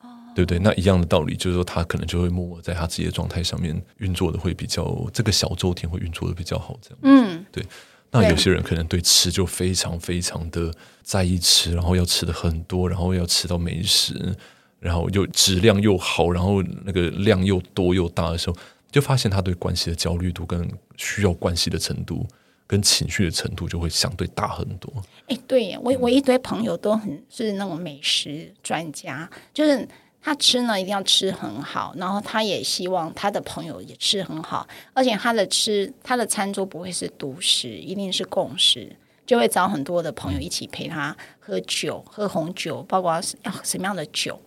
[0.01, 0.59] 哦，对不对？
[0.59, 6.99] 那一样的道理，就是说他可能就会默默在他自己的状态上面运作的会比较，这个小周天会运作的比较好，这样。
[7.03, 7.65] 嗯，对。
[8.11, 14.35] 那有些人可能对吃就非常非常的在意吃，然后要吃的很多，然后要吃到美食，
[14.79, 18.55] 然后又质量又好，然后那个量又多又大的时候，
[18.91, 20.67] 就发现他对关系的焦虑度跟
[20.97, 22.25] 需要关系的程度
[22.65, 24.91] 跟情绪的程度就会相对大很多。
[25.27, 29.87] 哎，对，我我一堆朋友都很是那种美食专家，就是。
[30.21, 38.93] 他吃呢，一定要吃很好，然后他也希望他的朋友也吃很好，而且他的吃，他的餐桌不会是独食，一定是共食，
[39.25, 44.37] 就会找很多的朋友一起陪他喝酒，喝红酒，包括要什么样的酒，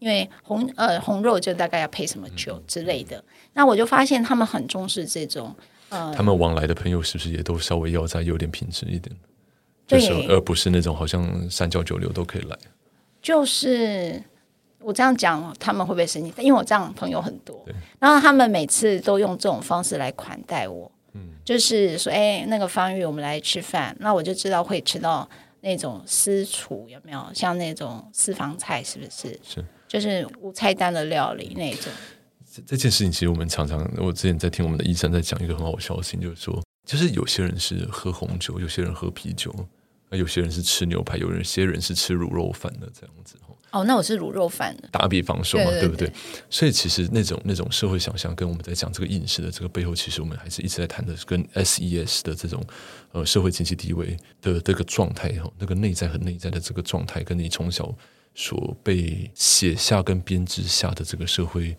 [0.00, 3.22] 因为红呃红肉就大概要配什么酒之类的。
[3.52, 5.54] 那我就发现他们很重视这种
[5.90, 9.16] 呃，他们往来的朋友是不是也都稍微要再有点品质一点，
[9.86, 12.58] 就是而不是那种好像三教九流都可以来，
[13.22, 14.20] 就是。
[14.82, 16.32] 我这样讲，他们会不会生气？
[16.38, 17.64] 因为我这样朋友很多，
[17.98, 25.28] 然后他们每次都用这种方式来款待我，嗯，就是说，哎，那个方玉，我们来吃饭，那我就知道会吃到
[25.60, 27.26] 那种私厨，有没有？
[27.34, 29.38] 像那种私房菜，是不是？
[29.42, 31.92] 是，就是无菜单的料理那种。
[32.50, 39.54] 这这件事情，其实我们常常，我之前在听我们的医生在讲一个很好笑的事情，就是说，就是有些人是喝红酒，有些人喝啤酒，
[40.08, 43.36] 那有些人是吃牛排，有人些人是吃卤肉饭的这样子。
[43.70, 44.88] 哦，那我是卤肉饭的。
[44.90, 46.12] 打比方说嘛，对，对，对，对不对？
[46.50, 52.60] 所以其实那种那种社会想象，跟我们在讲这个饮食的这个背后，其实我们还是一直在谈的，跟 SES 的这种
[53.12, 57.94] 呃社会经济地位的这个状态哈，那个内在和内在的这个状态，跟你从小
[58.34, 61.76] 所被写下跟编织下的这个社会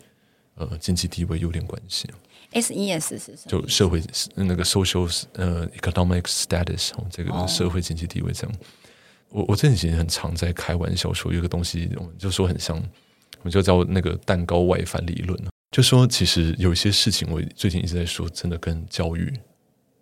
[0.56, 2.10] 呃经济地位有点关系。
[2.54, 3.48] SES 是什么？
[3.48, 4.02] 就社会
[4.36, 8.56] 那个 social 呃 economic status 这个社会经济地位这样。
[9.32, 15.42] 我我这几年很常在开玩笑说，有个东西，我们就说很像，我们就叫那个蛋糕外翻理论，
[15.72, 19.34] 就说其实有一些事情，我最近一直在说，真的跟教育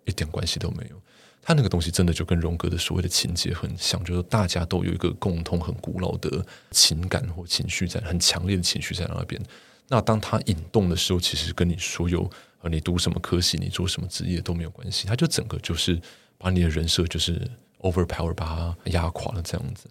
[0.04, 1.00] 一点关系都没有。
[1.40, 9.40] 他那个东西真的就跟荣格的所谓的情节很像，就是大家都有一个共通、很古老的情感或情绪在，很强烈的情绪在那边。
[9.88, 12.28] 那当他引动的时候，其实跟你所有
[12.62, 15.06] 呃，你读什么科系，你做什么职业都没有关系。
[15.06, 15.98] 他就整个就是
[16.36, 17.40] 把你的人设就是。
[17.80, 19.88] Overpower 把它压垮了，这样子。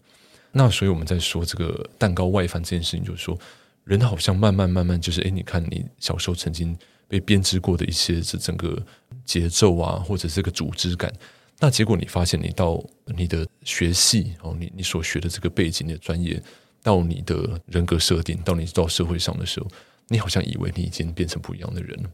[0.51, 3.37] 那所以我们在说这个蛋糕外翻这件事情，就是说
[3.83, 6.75] 人好像慢慢慢慢，就是诶，你看你小时候曾经
[7.07, 8.81] 被编织过的一些这整个
[9.25, 11.13] 节奏啊，或者这个组织感，
[11.59, 16.41] 那结果你发现你到你的学系哦，你你所学的这个背景的专业，
[16.81, 19.67] 到你的人格设定，到你到社会上的时候，
[20.07, 22.09] 你好像以为你已经变成不一样的人了。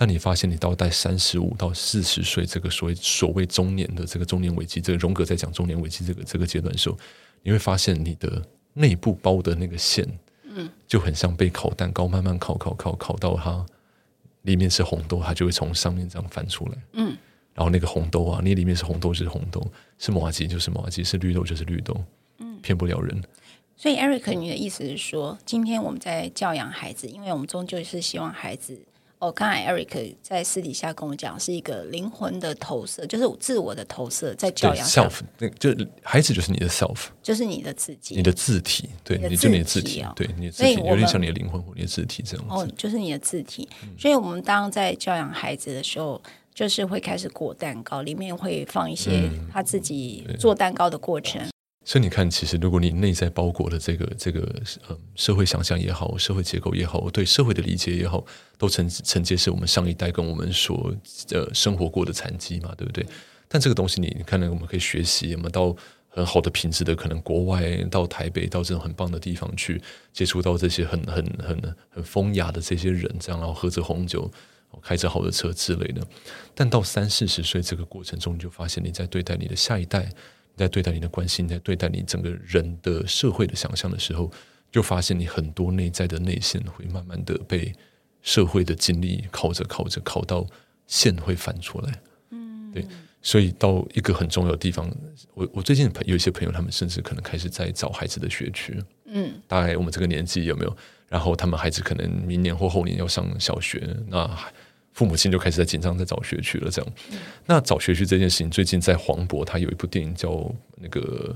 [0.00, 6.96] 但你发现，你到在三十五到四十岁这个所谓所谓中年的这个中年危机，这个荣格在讲中年危机这个这个阶段的时候，
[7.42, 10.08] 你会发现你的内部包的那个馅，
[10.44, 13.66] 嗯，就很像被烤蛋糕，慢慢烤烤烤烤到它
[14.40, 17.14] 里面是红豆，它就会从上面这样翻出来，嗯，
[17.52, 19.62] 然后那个红豆啊，你里面是红豆就是红豆，
[19.98, 21.94] 是麻吉就是麻吉，是绿豆就是绿豆，
[22.38, 23.22] 嗯，骗不了人。
[23.76, 28.80] 所以，Eric，你的意思是说，今天我们在教养孩子，因为我们终究是希望孩子。
[29.20, 42.54] 哦，刚才 Eric 在私底下跟我讲，是一个灵魂的投射，就是自我的投射，在教养 self，那就孩子就是你的 self，就是你的自己，你的字体，对，你，就你的字体，对，你的字体有点像你的灵魂或你的字体这样子。
[42.54, 43.68] 哦，就是你的字体。
[43.98, 46.20] 所以我们当在教养孩子的时候，
[46.54, 51.46] 就是会开始裹蛋糕，里面会放一些他自己做蛋糕的过程。
[51.90, 54.42] 所以你看，其实如果你内在包裹的这个这个
[54.86, 58.24] 呃社会想象也好，社会结构也好，对社会的理解也好，
[58.56, 60.94] 都承承接是我们上一代跟我们所
[61.32, 63.04] 呃生活过的残疾嘛，对不对？
[63.48, 65.74] 但这个东西你你看呢，我们可以学习，我们到
[66.08, 74.30] 很好的品质的可能国外，到台北，到这种很棒的地方去接触到这些很很很很风雅的这些人，这样然后喝着红酒，
[74.80, 76.06] 开着好的车之类的。
[76.54, 80.08] 但到三四十岁这个过程中，你就发现你在对待你的下一代。
[80.60, 84.30] 在对待你的关心，在对待你整个人的社会的想象的时候，
[84.70, 87.74] 就发现你很多内在的内线会慢慢的被
[88.20, 90.46] 社会的经历考着考着考到
[90.86, 92.00] 线会翻出来。
[92.30, 92.86] 嗯，对，
[93.22, 94.94] 所以到一个很重要的地方，
[95.32, 98.78] 我我最近有一些朋友，他们甚至可能开始在找孩子的学区。
[99.06, 100.76] 嗯，大概我们这个年纪有没有？
[101.08, 104.30] 然后他们孩子可能明年或后年要上小学，那。
[104.92, 106.70] 父母亲就开始在紧张，在找学区了。
[106.70, 111.34] 这样，嗯、那找学区这件事情，最近在黄渤，他有一部电影叫那个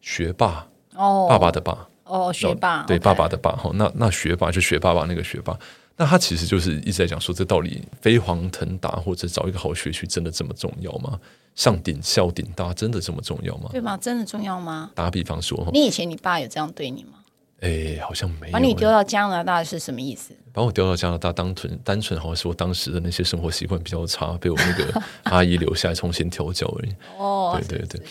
[0.00, 3.70] 学霸哦，爸爸的爸哦，学霸对爸爸的爸哈。
[3.74, 5.58] 那那学霸就学爸爸那个学霸，
[5.96, 11.18] 那他其实就是一直在讲说，这到底飞黄腾达或者找一个好学区真的这么重要吗？
[11.54, 13.68] 上顶校顶大真的这么重要吗？
[13.70, 13.96] 对吗？
[13.96, 14.90] 真的重要吗？
[14.94, 17.18] 打比方说，你以前你爸有这样对你吗？
[17.62, 18.52] 哎，好像没有。
[18.52, 20.34] 把你丢到加拿大是什么意思？
[20.52, 26.94] 把我丢到加拿大，单纯单纯好像是我当时的那些生活习惯比较差，被我那个 阿姨留下来重新调教而已。
[27.16, 28.06] 哦，对对对，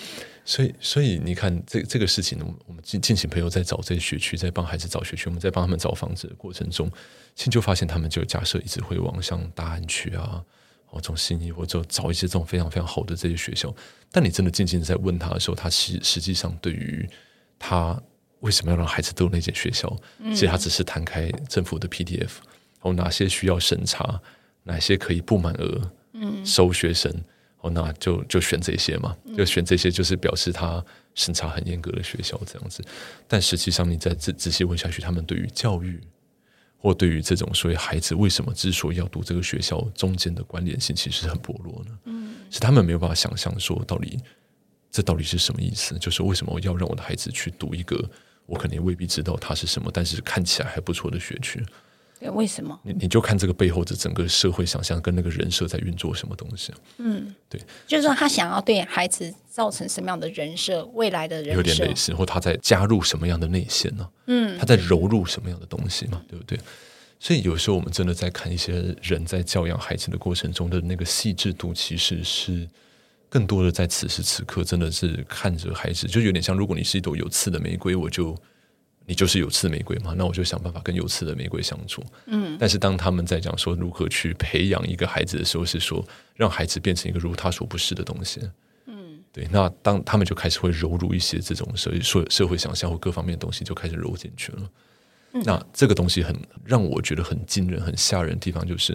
[0.45, 6.89] 所以所以你看，这这个事情，我们进进行朋友在找这些学区，在帮孩子找学区，我们在帮他们找房子的过程中，
[7.35, 10.41] 其实就发现他们就假设一直会往像大安区啊，
[10.91, 13.75] 哦，这种信义或者找一些这种非常非常好的这些学校。
[14.13, 17.05] 但你真的静静在问他的时候，他实实际上对于
[17.59, 18.01] 他。
[18.41, 19.95] 为什么要让孩子读那间学校？
[20.29, 22.29] 其实他只是摊开政府的 PDF，
[22.81, 24.19] 哦，哪些需要审查，
[24.63, 27.11] 哪些可以不满额，嗯，收学生，
[27.59, 32.83] 哦，那就就选这些嘛，就选这些，就是表示他审查很严格的学校这样子。
[33.27, 36.01] 但实际上，你再仔仔细问下去，他们对于教育，
[36.77, 41.99] 或对于这种所谓孩子为什么之所以要读这个学校中间的关联性，其实很薄弱呢。
[42.05, 44.19] 嗯，是他们没有办法想象说，到底
[44.89, 45.95] 这到底是什么意思？
[45.99, 48.09] 就是为什么要让我的孩子去读一个？
[48.51, 51.63] 我肯定未必知道它是什么，但是看起来还不错的学区。
[52.19, 52.77] 对，为什么？
[52.83, 56.73] 你你就看这个背后的整个社会想象跟那个人设在运作什么东西。
[56.97, 64.07] 嗯，对，就是说他想要对孩子造成什么样的人设，未来的人有点类似，或他在加入什么样的内线呢？
[64.27, 66.21] 嗯，他在融入什么样的东西嘛？
[66.27, 66.59] 对不对？
[67.19, 72.67] 所以有时候我们真的在看一些人在教养孩子的过程中的那个细致度，其实是。
[73.31, 78.37] 更多的在此时此刻，真的是看着孩子，就有点像，如果你是一朵有刺的玫瑰，我就
[79.05, 82.03] 你就是有刺玫瑰嘛，那我就想办法跟有刺的玫瑰相处。
[82.25, 88.41] 嗯，但是当他们在讲说如何去培养一个孩子的时候，是说让孩子变成一个如他所不是的东西。
[88.87, 89.47] 嗯，对。
[89.49, 94.69] 那当他们就开始会揉入一些这种社社社会想象或各方面的东西，就开始揉进去了。
[95.35, 98.93] 嗯，那这个东西很让我觉得很惊人、很吓人的地方，就是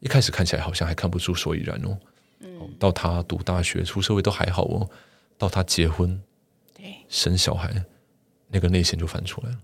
[0.00, 1.96] 一开始看起来好像还看不出所以然哦。
[2.40, 4.88] 嗯，到他读大学、出社会都还好哦，
[5.36, 6.20] 到他结婚、
[6.74, 7.84] 对生小孩，
[8.48, 9.58] 那个内线就翻出来了。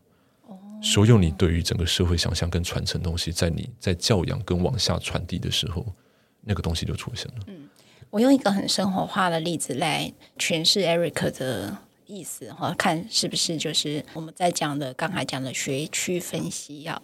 [0.48, 5.86] 哦，所有你对于整个社会想象跟传承东西，在你在教养跟往下传递的时候，
[6.40, 7.44] 那个东西就出现了。
[7.46, 7.68] 嗯，
[8.10, 17.00] 我用一个很生活化的例子来诠释 Eric 的意思哈，看是不是就是我们在讲的刚才讲的学区分析啊。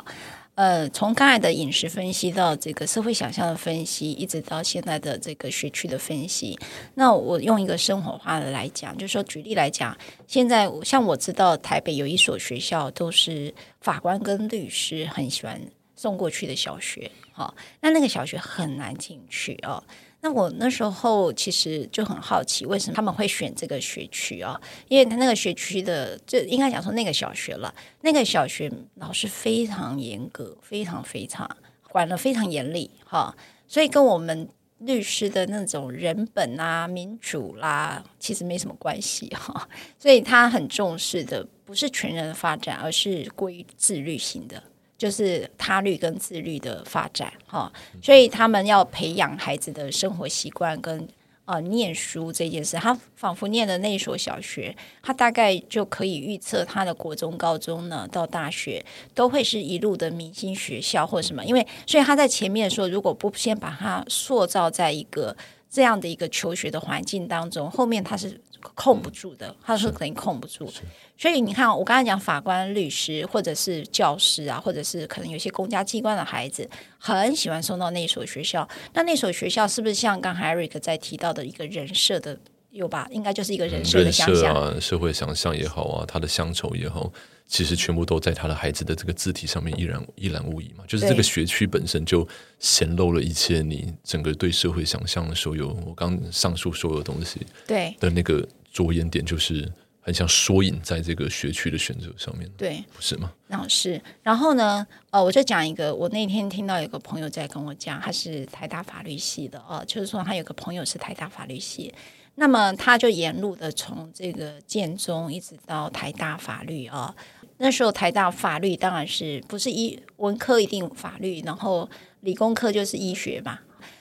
[0.60, 6.58] 呃，从刚才的饮食分析到这个社会想象的分析，一直到现在的这个学区的分析，
[6.92, 9.96] 那我用一个生活化的来讲，就是说举例来讲，
[10.26, 15.58] 现在像我知道台北有一所学校，都是法官跟律师很喜欢
[15.96, 19.82] 送过去的小学，哈，那那个小学很难进去哦。
[20.22, 24.60] 那我那时候其实就很好奇，为什么他们会选这个学区啊？
[24.88, 31.48] 因为他那个学区的，就应该讲说那个小学了，那个小学老师非常严格，非常非常
[31.88, 33.34] 管得非常严厉哈，
[33.66, 34.46] 所以跟我们
[34.78, 39.68] 律师的那种人本啊、民主啦，其实没什么关系哈。
[39.98, 44.62] 所以他很重视的不是全人的发展，而是归自律型的。
[45.00, 51.00] 就是他律跟自律的发展，哈，所以他们要培养孩子的生活习惯跟
[51.46, 65.34] 啊、呃、念书这件事，他仿佛念的那所小学，他大概就可以预测他的国中、高中呢到大学都会是一路的明星学校或什么，因为所以他在前面说，如果不先把他塑造在一个
[65.70, 68.40] 这样的一个求学的环境当中，后面他是
[68.74, 70.70] 控不住的，他是肯定控不住。
[71.16, 76.68] 所以你看，我刚才讲法官、律师，或者是教师啊，或者是可能有些公家机关的孩子，
[76.98, 78.68] 很喜欢送到那所学校。
[78.94, 82.38] 那那所学校是不是像刚才 Eric 在提到的一个人设的
[82.70, 83.08] 有吧？
[83.10, 87.12] 应该就是一个人设的想象、嗯、啊，社会想象也好啊，他的乡愁也好，
[87.46, 90.84] 其实全部都在他的孩子的这个字体上面一览一览无遗嘛。
[90.86, 92.26] 就是这个学区本身就
[92.58, 99.68] 显露了一切你整个对社会想象的所有，我刚上述所有东西对的那个着眼点，就是
[100.00, 103.32] 很像缩影在这个学区的选择上面，对，不是吗？
[103.48, 104.00] 那是。
[104.22, 111.92] 然后呢，呃，我就讲一个，我那天听到有个朋友在跟我讲，他是台大法律系的哦、呃，就是说他有个朋友是台大法律系。
[112.40, 117.14] 那么他就沿路的从这个建中一直到台大法律啊，
[117.58, 121.86] 那时候台大法律当然是不是医文科一定法律，然后
[122.20, 123.58] 理工科就是医学嘛，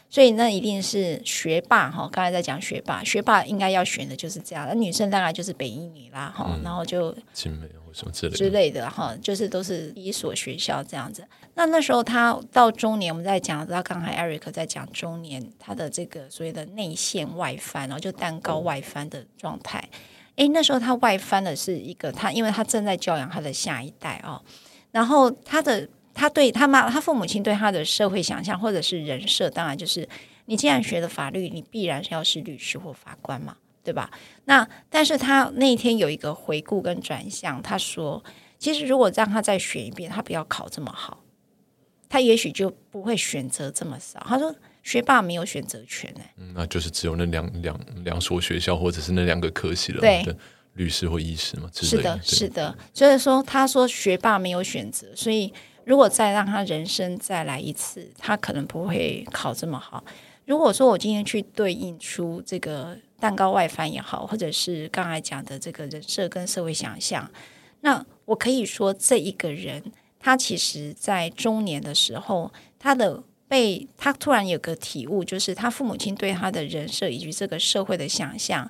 [0.09, 2.07] 所以那一定是学霸哈。
[2.09, 7.13] 刚才在讲学霸，学霸应该要选的就是这样，那女生大概就是北医女啦哈，然后就
[7.93, 11.27] 之类之类的哈，就是都是一所学校这样子。
[11.55, 19.83] 那那时候他到中年，我们在讲到刚才 Eric 在讲中年他的这个所谓的内线外翻，然后就蛋糕外翻的状态。
[20.35, 24.41] 哎，那时候他外翻的是一个他，因为他正在教养他的下一代哦。
[24.91, 30.07] 然后他的他对他妈他父母亲对他的社会想象或者是人设，当然就是
[30.45, 34.09] 你既然学了法律，你必然是要是律师或法官嘛，对吧？
[34.49, 38.23] 那但是他那一天有一个回顾跟转向，他说，
[38.57, 41.23] 其实如果让他再选一遍，他不要考这么好。
[42.09, 44.19] 他也许就不会选择这么少。
[44.27, 50.01] 他说：“学霸没有选择权，哎，嗯，那就是只有那两两两所学校，或者是那两个科系了。
[50.01, 50.25] 对，
[50.73, 52.75] 律师或医师嘛，是的，是的。
[52.91, 55.53] 所以说，他说学霸没有选择，所以
[55.85, 60.03] 如果再让他人生再来一次，他可能不会考这么好。
[60.45, 67.29] 如果说我今天去对应出这个蛋糕外翻也好，或者是刚才讲的这个人设跟社会想象，
[67.81, 69.91] 那我可以说这一个人。”
[70.21, 78.69] 他其实，在中年的时候，他的被他突然有个体悟，就是他父母亲对他的人设以及这个社会的想象，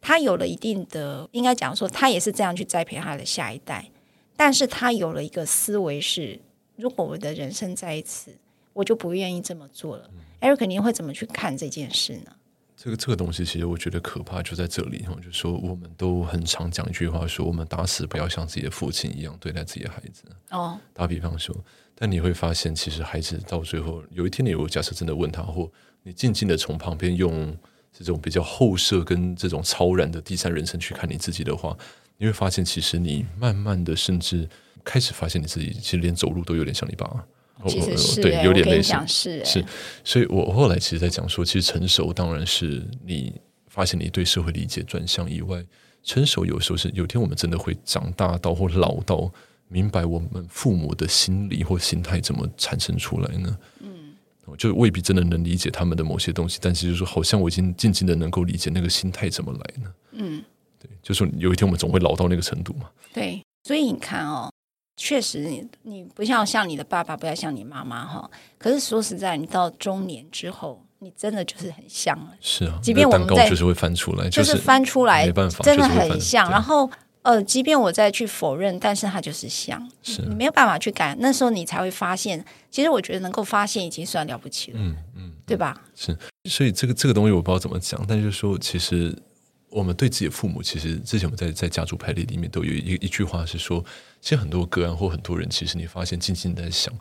[0.00, 3.88] 他有了一定的，应该讲说，他也是这样去栽培他的下一代。
[4.36, 6.40] 但是他有了一个思维是，
[6.74, 8.34] 如果我的人生再一次，
[8.72, 10.10] 我就不愿意这么做了。
[10.40, 12.32] Eric，你会怎么去看这件事呢？
[12.82, 20.24] 这个这个东西，其实我觉得可怕就在这里哈，就是说我们都很常讲一句话，说我们打死不要像自己的父亲一样对待自己的孩子。
[20.48, 21.54] 哦，打比方说，
[21.94, 25.70] 但你会发现，其实孩子到最后有一天，你如果假设真的问他，或
[26.04, 27.54] 你静静的从旁边用
[27.92, 31.76] 这种比较后设跟这种超然的第三人称去看你自己的话，
[32.16, 34.48] 你会发现，其实你慢慢的甚至
[34.82, 37.26] 开始发现你自己，其实连走路都有点像你爸。
[37.68, 39.64] 其实是、欸，对，有点类似，是、欸、是，
[40.04, 43.32] 所以我后来其实，在讲说，其实成熟当然是你
[43.68, 45.64] 发现你对社会理解转向以外，
[46.02, 49.30] 成熟有时候是有天我们真的会长大到或老到
[49.68, 53.58] 明白我们父母的心理或心态怎么产生出来呢？
[53.80, 54.14] 嗯，
[54.58, 59.94] 就未必真的能理解他们的某些东西，但是就是说，好像我已经渐渐的能够理解那个心态怎么来呢？
[60.12, 60.42] 嗯，
[60.78, 62.90] 对，就是说有一天我们总会老到那个程度嘛。
[63.12, 64.49] 对，所以你看哦。
[65.02, 68.30] 确实你，你你不像像你的爸爸，不要像你妈妈哈。
[68.58, 72.28] 可是说实在，你到中年之后，你真的就是很像了。
[72.38, 76.50] 是啊，即便我们在就是会翻出来，就是翻出来，没办法，真的很像。
[76.50, 76.90] 然后
[77.22, 81.16] 呃，即便我再去否认，但是它就是像，是你没有办法去改。
[81.18, 84.78] 那时候你才会发现，其实我觉得能够发现已经算了不起了。
[84.78, 85.80] 嗯嗯，对吧？
[85.96, 89.16] 是，所以这个这个东西我不知道怎么讲，但就是说，其实。
[89.70, 93.84] 我们对自己的父母，其实之前我们在在家族排列里面都有一一句话是说，
[94.20, 96.92] 其实很多个案或很多人，其实你发现静静在想，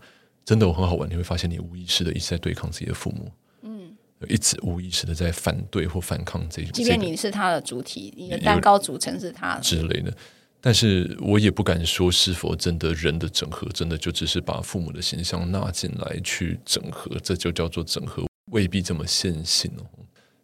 [0.45, 3.31] 真的我很好玩，你会发现你无意识的一直在对抗自己的父母，
[3.63, 3.91] 嗯，
[4.27, 6.71] 一直无意识的在反对或反抗这种。
[6.71, 10.15] 即便你是他的主体，你的蛋糕组成是他之类的，
[10.61, 19.98] 但是我也不敢说是否真的人的整合，真的就只是把父母的形象纳进来去整合，这就叫做整合，未必这么线性哦。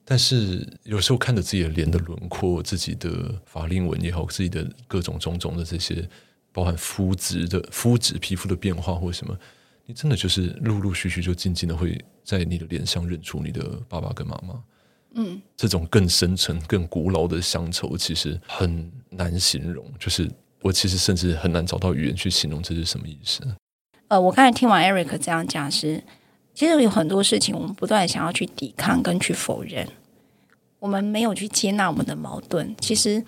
[0.07, 6.07] 但是有时候看着自己的脸的轮廓，自己的法令纹也好，自己的各种种种的这些，
[6.51, 9.35] 包含肤质的肤质、皮肤的变化或什么，
[9.87, 14.63] 你真的就是陆陆续续就静静的会在你的脸上认出你的爸爸跟妈妈。
[15.15, 19.91] 嗯，这种更深沉、更古老的乡愁，其实很难形容。
[19.97, 20.29] 就是
[20.61, 23.41] 我其实甚至很难找到语言去形容这是什么意思。
[24.09, 26.03] 呃，我刚才听完 Eric 这样讲是。
[26.55, 29.85] 其实有很多事情，我们不断想要去抵抗跟去否认，
[30.79, 32.73] 我们没有去接纳我们的矛盾。
[32.79, 33.21] 其实，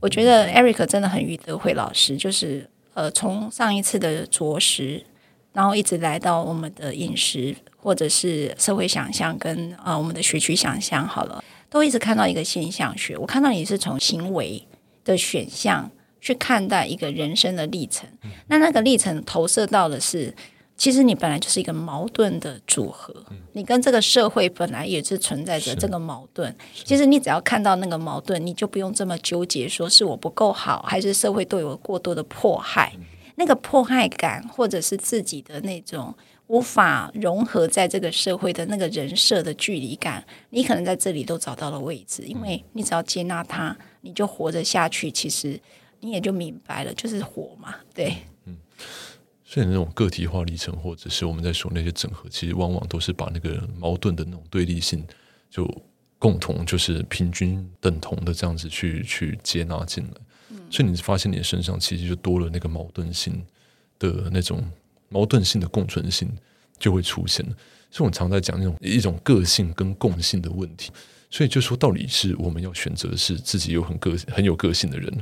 [0.00, 5.04] 我觉得 Eric 真的很于德惠老师，就是呃，从上一次的着实，
[5.52, 13.14] 然后一直来到我们的饮食，或者是社会想象跟啊、呃、我们的学区想象，好了，都一直看到一个现象学。
[13.18, 14.66] 我看到你是从行为
[15.04, 18.08] 的选项去看待一个人生的历程，
[18.46, 20.34] 那那个历程投射到的是。
[20.80, 26.56] 其实你本来就是一个矛盾的组合，嗯、你跟这个社会本来也是存在着这个矛盾。
[26.72, 32.94] 其实你只要看到那个矛盾，你就不用这么纠结，说是我不够好，还是社会对我过多的迫害。
[32.96, 33.04] 嗯、
[33.36, 36.14] 那个迫害感，或者是自己的那种
[36.46, 45.10] 无法融合在这个社会的那个人设的距离感，你可能在这里都找到了位置，因为你只要接纳它，你就活着下去。
[45.10, 45.60] 其实
[46.00, 48.16] 你也就明白了，就是活嘛，对。
[49.52, 55.04] 所以那种个体化历程，或者是我们在说那些整合，其实往往都是把那个矛盾的那种对立性，
[55.50, 55.68] 就
[56.20, 60.10] 共同就是平均等同的这样子去去接纳进来。
[60.50, 63.44] 嗯、所以你发现你的身上其实就多了那个矛盾性
[63.98, 64.64] 的那种
[65.08, 66.30] 矛盾性的共存性
[66.78, 67.52] 就会出现了。
[67.90, 70.92] 所以我们常在讲那种一种个性跟共性的问题。
[71.28, 75.12] 所以就说到底是我们要选择是自己有很个很有个性的人，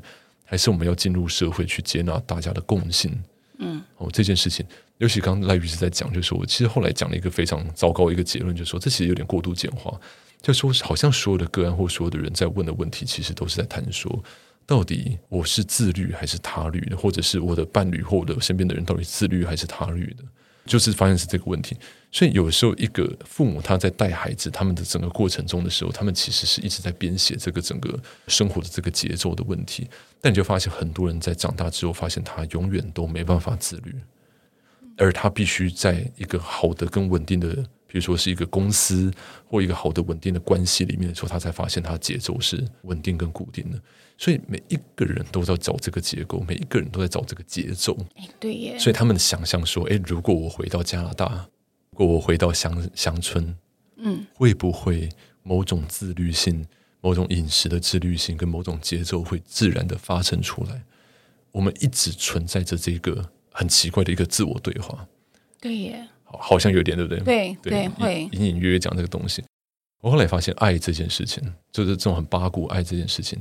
[0.44, 3.18] 还是我们要进入社会去接纳大家的共性？
[3.58, 4.64] 嗯，哦，这件事情，
[4.98, 10.00] 尤其刚赖律师在讲，就是我其实后来讲了一个非常糟糕一个结论，就是说这其实有点过度简化，
[10.40, 14.22] 就说好像所有的个案或所有的人在问的问题，其实都是在谈说，
[14.64, 20.24] 到底我是自律还是他律的，或者是我的伴侣或我的身边的人到底自律还是他律的。
[20.68, 21.76] 就是发现是这个问题，
[22.12, 29.88] 所以有时候一个父母他在带孩子，他们的整个过程中的时候，他们其实是一直在编写这个整个生活的这个节奏的问题。
[30.20, 33.94] 但你就发现很多人在长大之后，发现他永远都没办法自律，
[34.98, 39.10] 而他必须在一个好的、更稳定的，比如说是一个公司
[39.44, 43.80] 或一个好的、稳定的关系里面的时候，他才发现他节奏是稳定跟固定的。
[44.16, 47.96] 所以每一个人都在找这个结构，每一个人都在找这个节奏。
[48.14, 48.78] 哎，对耶。
[48.78, 51.48] 所以他们想象说：“哎，如果我回到加拿大，
[51.90, 53.56] 如果我回到乡乡村，
[53.96, 55.08] 嗯，会不会
[55.42, 56.66] 某种自律性、
[57.00, 60.82] 某种饮食的自律性跟某种节奏会自然的发生出来？”
[61.50, 65.08] 我们一直存在着这个很奇怪的一个自我对话。
[65.60, 67.24] 对耶，好，好像有点对不对？
[67.24, 69.42] 对对，对会隐隐约约讲这个东西。
[70.00, 73.38] 我后来发现，爱这件事情，就是这种很八股爱这件事情。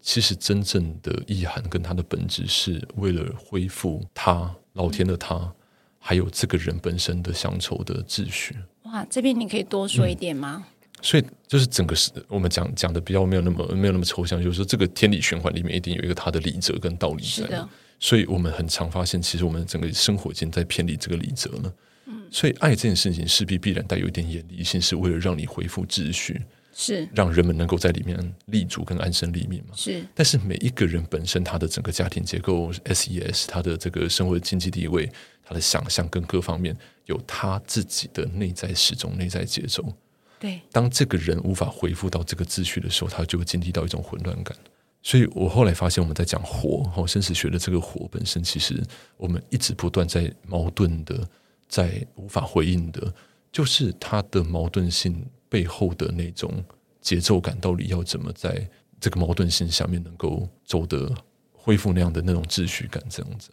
[0.00, 5.52] 其实真正的意涵跟它的本质是为了恢复他老天的他，嗯、
[5.98, 8.56] 还有这个人本身的乡愁的秩序。
[8.84, 10.64] 哇，这边你可以多说一点吗？
[10.64, 17.62] 嗯、所以就是整个是我们讲讲的比较没有那么没有那么抽象，就是说这个天理循环里面一定有一个它的理则跟道理在。
[18.00, 21.74] 所以我们很常发现，其实我们整个生活已经在偏离这个理则了。
[22.08, 26.42] 嗯，所以爱这件事情势必必然带有一点严厉性，是为了让你恢复秩序。
[26.80, 29.74] 是让人们能够在里面立足跟安身立命嘛？
[29.74, 30.00] 是。
[30.14, 35.10] 但是每一个人本身他的整个家庭结构，SES，他的这个生活的经济地位，
[35.42, 39.92] 他的想象跟各方面，有他自己的内在时钟、内在节奏。
[40.38, 40.60] 对。
[40.70, 44.56] 当这个人无法恢复到这个秩序的时候，他就会经历到一种混乱感。
[45.02, 48.80] 所以我后来发现，我们在讲活，哦，生死学的这个活本身，其实
[49.16, 51.28] 我们一直不断在矛盾的，
[51.68, 53.12] 在无法回应的，
[53.52, 55.24] 就是他的矛盾性。
[55.50, 56.62] 背后的那种
[57.00, 58.68] 节奏感，到底要怎么在
[59.00, 61.10] 这个矛盾性下面能够走得
[61.54, 63.02] 恢复那样的那种秩序感？
[63.08, 63.48] 这样子，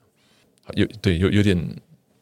[0.73, 1.57] 有对有有点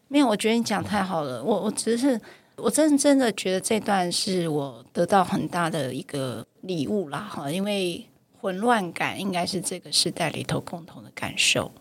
[0.09, 0.27] 没有？
[0.27, 1.43] 我觉得你讲太好了。
[1.43, 2.21] 我我只是
[2.55, 8.07] 我真真的觉得这段是我得到很大的一个礼物啦哈，因为
[8.39, 11.71] 混乱感应该是这个时代里头共同的感受。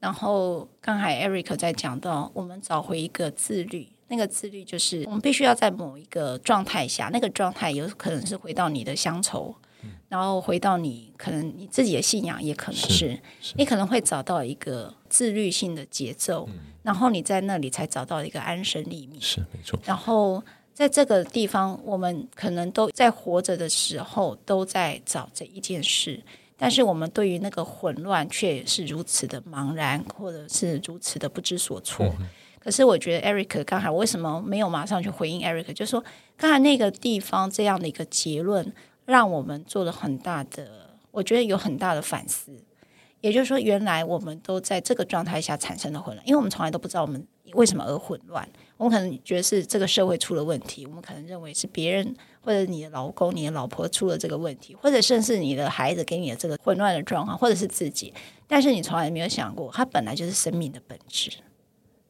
[0.00, 3.88] 然后刚才 Eric 在讲到，我们找回一个自律。
[4.12, 19.20] 那个自律就是我们必须要在某一个状态下，那个状态有可能是回到你的乡愁，嗯、然后回到你可能你自己的信仰，也可能是，是，是你可能会找到一个自律性的节奏，嗯、然后你在那里才找到一个安身立命。
[19.20, 19.78] 是没错。
[19.84, 20.42] 然后
[20.74, 26.20] 在这个地方，我们可能都在活着的时候都在找这一件事，
[26.60, 32.06] 但是我们对于那个混乱却是如此的茫然，或者是如此的不知所措。
[32.20, 32.28] 嗯
[32.62, 35.72] 可是我觉得 Eric 刚才为什么没有马上去回应 Eric？
[35.72, 36.04] 就是说
[36.36, 38.70] 刚才那个地方这样的一个结论，
[39.06, 42.52] 让我们做了很大的，我觉得有很大的反思。
[43.22, 48.46] 也就是说，原来我们都在这个状态下产生了混乱，因为我们从来都不知道我们为什么而混乱。
[48.80, 58.14] 我们可能觉得是这个社会出了问题，我们可能认为是别人或者你的老公、你的老婆出了这个问题，或者甚至你的孩子给你的这个混乱的状况，或者是自己。
[58.48, 61.30] 但是你从来没有想过，它本来就是生命的本质。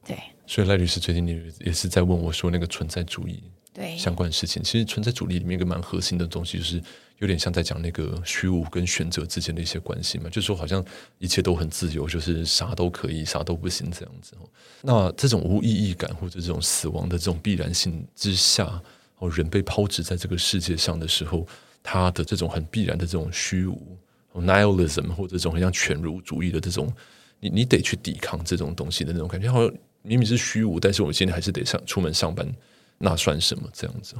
[0.06, 0.16] 对。
[0.46, 3.42] 所以赖律师最近也也是在问我说，那个存在主义
[3.74, 6.80] 对相关的事情，其实存在主义里面一个蛮核心的东西，就是
[7.20, 10.84] 有点像在讲那个虚无跟选择之间的一些关系嘛，就是说好像
[11.18, 14.34] 一切都很自由，就是啥都可以，啥都不行这样子。
[14.82, 18.82] 那这种无意义感或者这种死亡的这种必然性之下，
[19.18, 21.46] 哦，人被抛掷在这个世界上的时候，
[21.82, 23.96] 他的这种很必然的这种虚无
[24.34, 26.92] ，nihilism 或者这种很像犬儒主义的这种，
[27.38, 29.72] 你你得去抵抗这种东西的那种感觉，好像。
[30.02, 32.50] 明明是虚无，但是我今天还是得上出门上班，
[33.02, 33.66] 那算什么？
[33.72, 34.14] 这样子。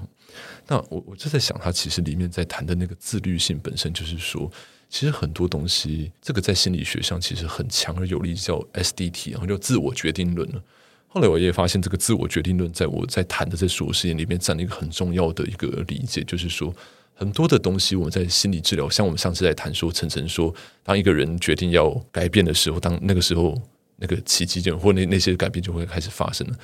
[0.66, 4.50] 那我我就在想，他其实里面在谈的那个自律性本身，就是说，
[4.88, 10.62] 其实很多东西，这个在心理学上其实很强而有力，叫 SDT，然后叫自我决定论了。
[11.08, 16.74] 后来我也发现，这个自我决定论，在我在谈的这所有事情里面，占了一个很重要的一个理解，就是说，
[17.12, 23.60] 很多的东西，我们在心理治疗，像我们上次在谈说，陈晨说，当一个人决定要改变的时候，当那个时候，
[23.96, 26.56] 那个奇迹就或那那些改变就会开始发生了。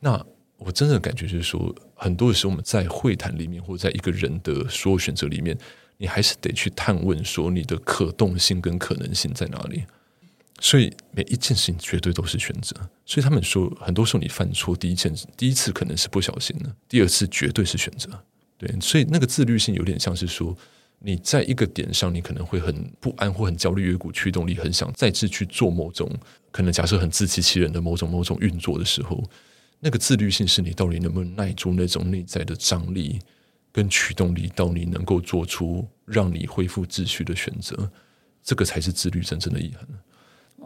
[0.00, 0.24] 那
[0.58, 5.56] 我真的感觉就是说，很多的时候我们在会谈里面，或者在一个人的所有选择里面，
[5.96, 9.84] 你还是得去探问说，你的可动性跟可能性在哪里。
[10.60, 12.74] 所以每一件事情绝对都是选择。
[13.06, 18.10] 所以他们说，很多时候你犯错，第一件第一次可能是不小心的，第二次绝对是选择。
[18.56, 20.56] 对，所以那个自律性有点像是说，
[20.98, 26.12] 你在一个点上，你可能会很不安或很焦虑，有一股驱动力，很想再次去做某种
[26.50, 29.22] 可能假设很自欺欺人的某种某种运作的时候，
[29.80, 33.20] 那个自律性是你到底能不能耐住那种内在的张力
[33.70, 37.90] 跟驱动力，到你能够做出让你恢复秩序的选择，
[38.42, 39.86] 这个才是自律真正的遗憾。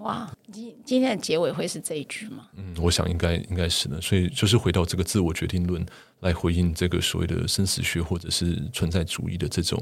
[0.03, 2.49] 哇，今今天的结尾会是这一句吗？
[2.57, 4.01] 嗯，我想应该应该是的。
[4.01, 5.85] 所以就是回到这个自我决定论
[6.21, 9.79] 来回应这个所谓的生死学或者是存在主义的这种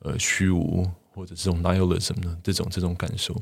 [0.00, 3.40] 呃虚无或者这种 nihilism 呢，这种这种感受，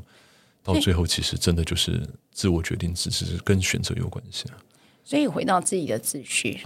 [0.61, 4.57] 到最后其实真的就是自我决定，只是跟选择有关系啊。
[5.03, 6.61] 所以回到自己的秩序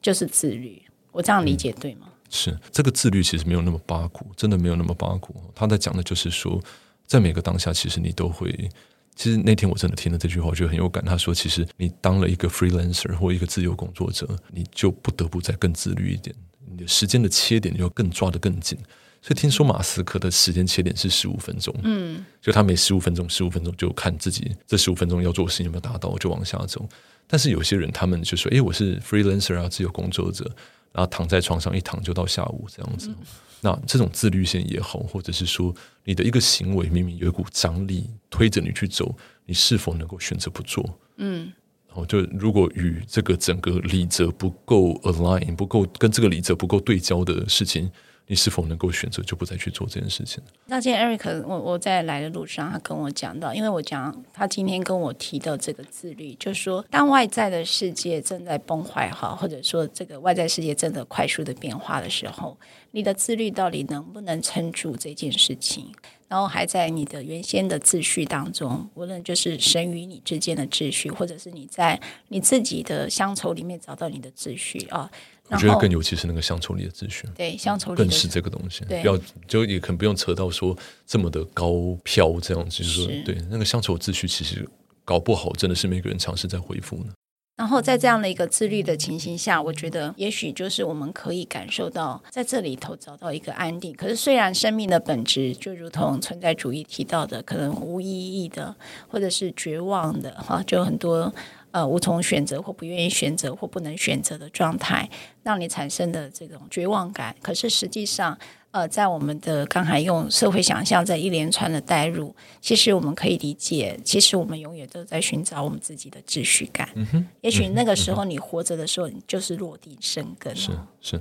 [0.00, 2.08] 就是自律，我这样理解对吗？
[2.28, 5.34] 是这个自律其实没有那么八股，真的没有那么八股。
[5.54, 6.62] 他在讲的就是说，
[7.06, 8.70] 在每个当下，其实你都会。
[9.16, 11.04] 其实那天我真的听了这句话，我觉得很有感。
[11.04, 16.34] 他说：“其实你当了一个 freelancer 或一个自由工作者，你就不得不再更自律一点。
[16.70, 18.78] 你的时间的切点你要更抓得更紧。
[19.22, 26.88] 所以听说马斯克的时间切点是十五分钟，嗯，就他每十五分钟，十五分钟就看自己这十五分钟要做的事情有没有达到，就往下走。
[27.26, 30.44] 但是有些人他们就说：‘诶，我是 freelancer 啊，自由工作者，
[30.92, 33.26] 然后躺在床上一躺就到下午这样子。’嗯
[33.62, 39.14] 那这种自律性也好，或者是说你的一个行为明明有一股张力推着你去走，
[39.44, 40.98] 你是否能够选择不做？
[41.18, 41.52] 嗯，
[41.86, 47.90] 然后就如果与这个整个理则不够 align，不够跟这个理则不够对焦的事情。
[48.30, 50.40] 你是否能够选择就不再去做这件事情？
[50.66, 62.56] 那今天 Eric，我我在来的路上，他跟我讲到，因为我讲他今天跟我提到这个自律，就说当外在的世界正在崩坏哈，或者说这个外在世界正在快速的变化的时候，
[62.92, 65.86] 你的自律到底能不能撑住这件事情？
[66.28, 75.10] 然后还在你的原先的秩序当中，无论就是神与你之间的秩序，或者是你在你自己的乡愁里面找到你的秩序啊。
[75.50, 78.84] 我觉得更尤其是那个乡愁里的秩序，对乡愁里更是这个东西。
[78.84, 80.76] 不要就也可能不用扯到说
[81.06, 81.72] 这么的高
[82.04, 84.68] 飘这样子，就是说对那个乡愁秩序，其实
[85.04, 87.12] 搞不好真的是每个人尝试在恢复呢。
[87.56, 93.92] 然后在这样的一个自律的情形下，我觉得也许就是我们可以感受到在这里头找到一个安定。
[93.92, 98.74] 可是虽然生命的本质就如同存在主义提到的，可能无意义的，
[99.08, 101.34] 或者是绝望的，哈，就很多。
[101.72, 105.08] 呃，无从选择或不愿意选择或不能选择的状态，
[105.42, 107.34] 让你产生的这种绝望感。
[107.40, 108.36] 可是实际上，
[108.72, 116.88] 呃，在我们的刚才用社会想象，在一连串的带入，其实我们可以理解，其实我们永远都在寻找我们自己的秩序感。
[116.94, 120.54] 嗯哼，也许那个时候你活着的时候，你就是落地生根。
[120.56, 121.20] 是是，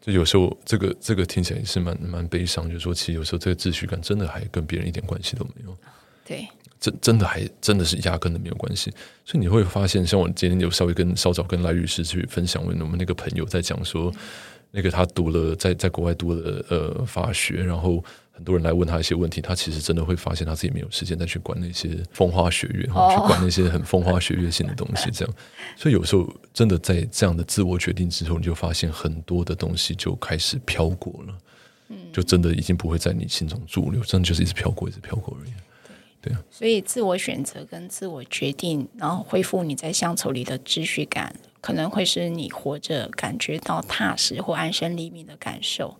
[0.00, 5.76] 就有时候这个这个听起来也是蛮蛮悲伤，就是说，其实有时候这个秩序感真的还跟别人一点关系都没有。
[6.24, 6.48] 对。
[6.80, 8.90] 真真的还真的是压根的没有关系，
[9.24, 14.10] 所以你会发现，像我今天有稍微跟稍早跟赖律师去分享，我们那个朋友在讲说，
[14.70, 18.02] 那个他读了在在国外读了呃法学，然后
[18.32, 25.34] 很多人来问他一些问题，他其实真的会发现他自己没有时间再去管那些风花雪月，去管那些很风花雪月性的东西，这样。
[25.76, 31.34] 所以有时候真的在这样的自我决定之后，你就发现很多的东西就开始飘过了，
[32.10, 35.52] 就真的已经不会在你心中驻留，真的就是一直飘过，一直飘过而已。
[36.22, 45.96] 对啊，所以自我选择跟自我决定，然后恢复你在乡愁里的秩序感，可能会是你活着感觉到踏实或安身立命的感受。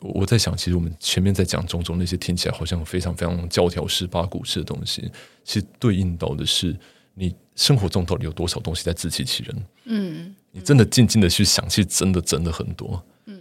[0.00, 5.10] 我在想，其实我们前面在讲种种那些听起来好像非常非常教条式、八股式的东西，
[5.44, 6.74] 其实对应到的是
[7.14, 9.64] 你生活中到底有多少东西在自欺欺人。
[9.84, 13.38] 嗯，你真的静静的去想，其实真的真的很多，嗯，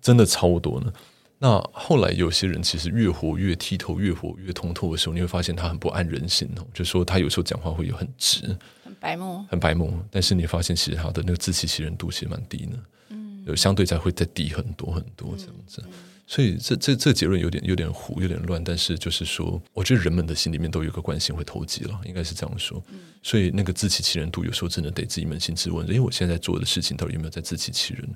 [0.00, 0.92] 真的超多呢。
[1.40, 6.66] 那后来有些人其实越活越剔透，越活越通透的时候，你会发现他很不安人心哦。
[6.74, 9.96] 就说他有时候讲话会有很直，很白目，很白目。
[10.10, 12.72] 但是你发现其实他的那个自欺欺人度其实蛮低的。
[13.10, 15.82] 嗯，有相对在会再低很多很多这样子。
[16.26, 18.62] 所以这这这结论有点有点糊，有点乱。
[18.62, 22.82] 但是就是说，我觉得人们的心里面都有个惯性会投机了，应该是这样说。
[23.22, 28.06] 所以那个自欺欺人度，有时候真的得自己扪心自问：因为我现在做的事情到底有没有在自欺欺人？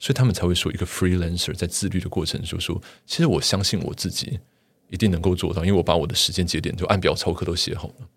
[0.00, 4.38] 所以他们才会说，一个 freelancer 在自律的过程，就说，其实我相信我自己
[4.88, 8.08] 一定能够做到，因为我把我的时间节点就按表操课都写好了。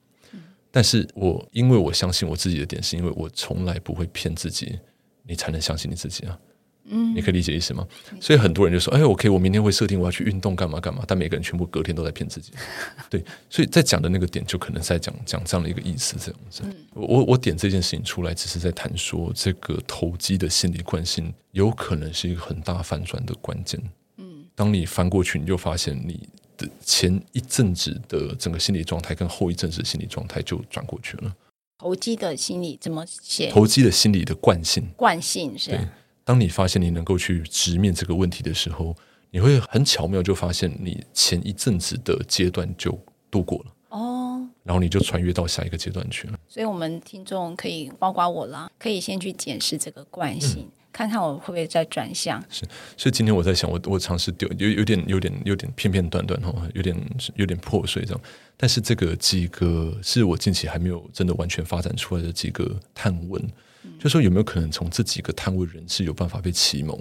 [0.70, 4.80] 但是我因为我相信我自己的点，是因为我从来不会骗自己，
[5.24, 6.40] 你才能相信你自己啊。
[6.86, 7.88] 嗯，你可以理解意思吗？
[8.20, 12.52] 所以很多人就说：“哎，OK，我明天会设定我要去运动，干嘛干嘛。”但每个人全部隔天都在骗自己。
[13.10, 16.64] 对，所以在讲的那个点，就可能在讲讲这样的一个意思，这样子。
[16.94, 23.82] 我我点这件事情出来，只是在谈说这个投机的心理惯性，有可能是一个很大反转的关键。
[24.18, 26.28] 嗯，当你翻过去，你就发现你
[26.58, 31.36] 的前一阵子的整个心理状态跟后一阵子的心理状态就转过去了。
[31.78, 33.50] 投机的心理怎么写？
[33.50, 35.72] 投机的心理的惯性，惯性是。
[36.32, 38.96] 当你发现你能够去直面这个问题的时候，
[39.32, 42.98] 你会很巧妙就发现你前一阵子的阶段就
[43.30, 46.40] 度过了哦，然后你就穿越到下一个阶段去了。
[46.48, 52.44] 所以，我们听众可以包括我啦，可以先去检视这个惯性，嗯、看看我会不会再转向。
[52.50, 52.66] 是，
[52.98, 56.96] 所以今天我在想，我我尝试丢有有点有点有点片片段段哈，有点
[57.36, 58.22] 有点破碎这样。
[58.58, 63.42] 但是这个几个是我近期还没有真的完全发展出来的几个探问。
[64.00, 67.00] 就说有没有可能从这几个探问人是有办法被启蒙，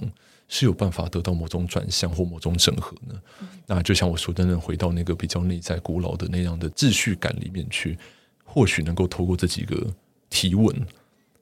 [0.49, 3.14] 是有办法得到某种转向或某种整合呢？
[3.41, 7.99] 嗯、那就像我说真正回到那个比较内在、古老的那样的秩序感里面去，
[8.45, 9.86] 或许能够透过这几个
[10.30, 10.74] 提问，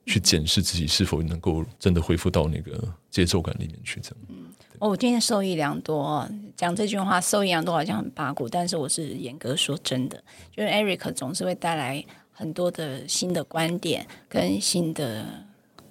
[0.09, 3.99] 去检视自己是否能够真的恢复到那个节奏感里面去。
[4.01, 4.35] 这样，嗯，
[4.79, 6.27] 哦，我今天受益良多。
[6.57, 12.03] 讲这句话受益良多，好像很八股，但是我是严格说真的，就是 Eric 总是会带来。
[12.31, 15.25] 很多的新的观点跟新的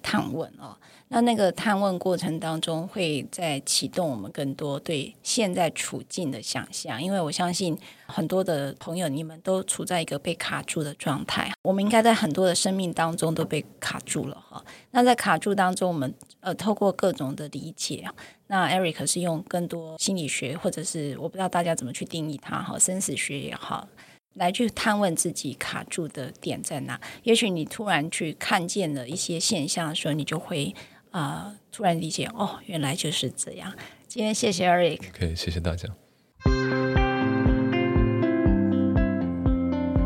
[0.01, 0.75] 探问哦，
[1.11, 14.63] 那那个探问过程当中，会在启动我们更多对现在处境的想象，因为我相信很多的朋友，你们都处在一个被卡住的状态，我们应该在很多的生命当中都被卡住了哈。
[14.91, 18.07] 那在卡住当中，我们呃透过各种的理解，
[18.45, 23.87] 那 Eric 是用更多心理学，或者是我不知道大家怎么去定义它哈，生死学也好。
[24.35, 27.01] 来去探问自己卡住的点在哪？
[27.23, 30.73] 也许你突然去看见了一些现象的时候，你就会
[31.11, 33.71] 啊、呃，突然理解哦，原来就是这样。
[34.07, 35.87] 今天谢谢 Eric，可以、okay, 谢谢大家。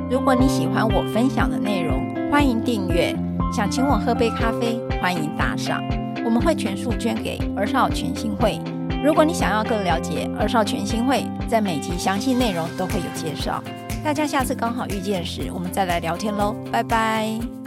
[0.10, 3.16] 如果你喜欢我分享的内容，欢迎订阅。
[3.52, 5.84] 想请我喝杯咖啡，欢迎打赏，
[6.26, 8.60] 我们会全数捐给儿少全心会。
[9.04, 13.64] 如果你想要更了解儿少全心会，在每集详细内容都会有介绍。
[14.04, 17.63] 大家下次刚好遇见时，我们再来聊天喽，拜拜。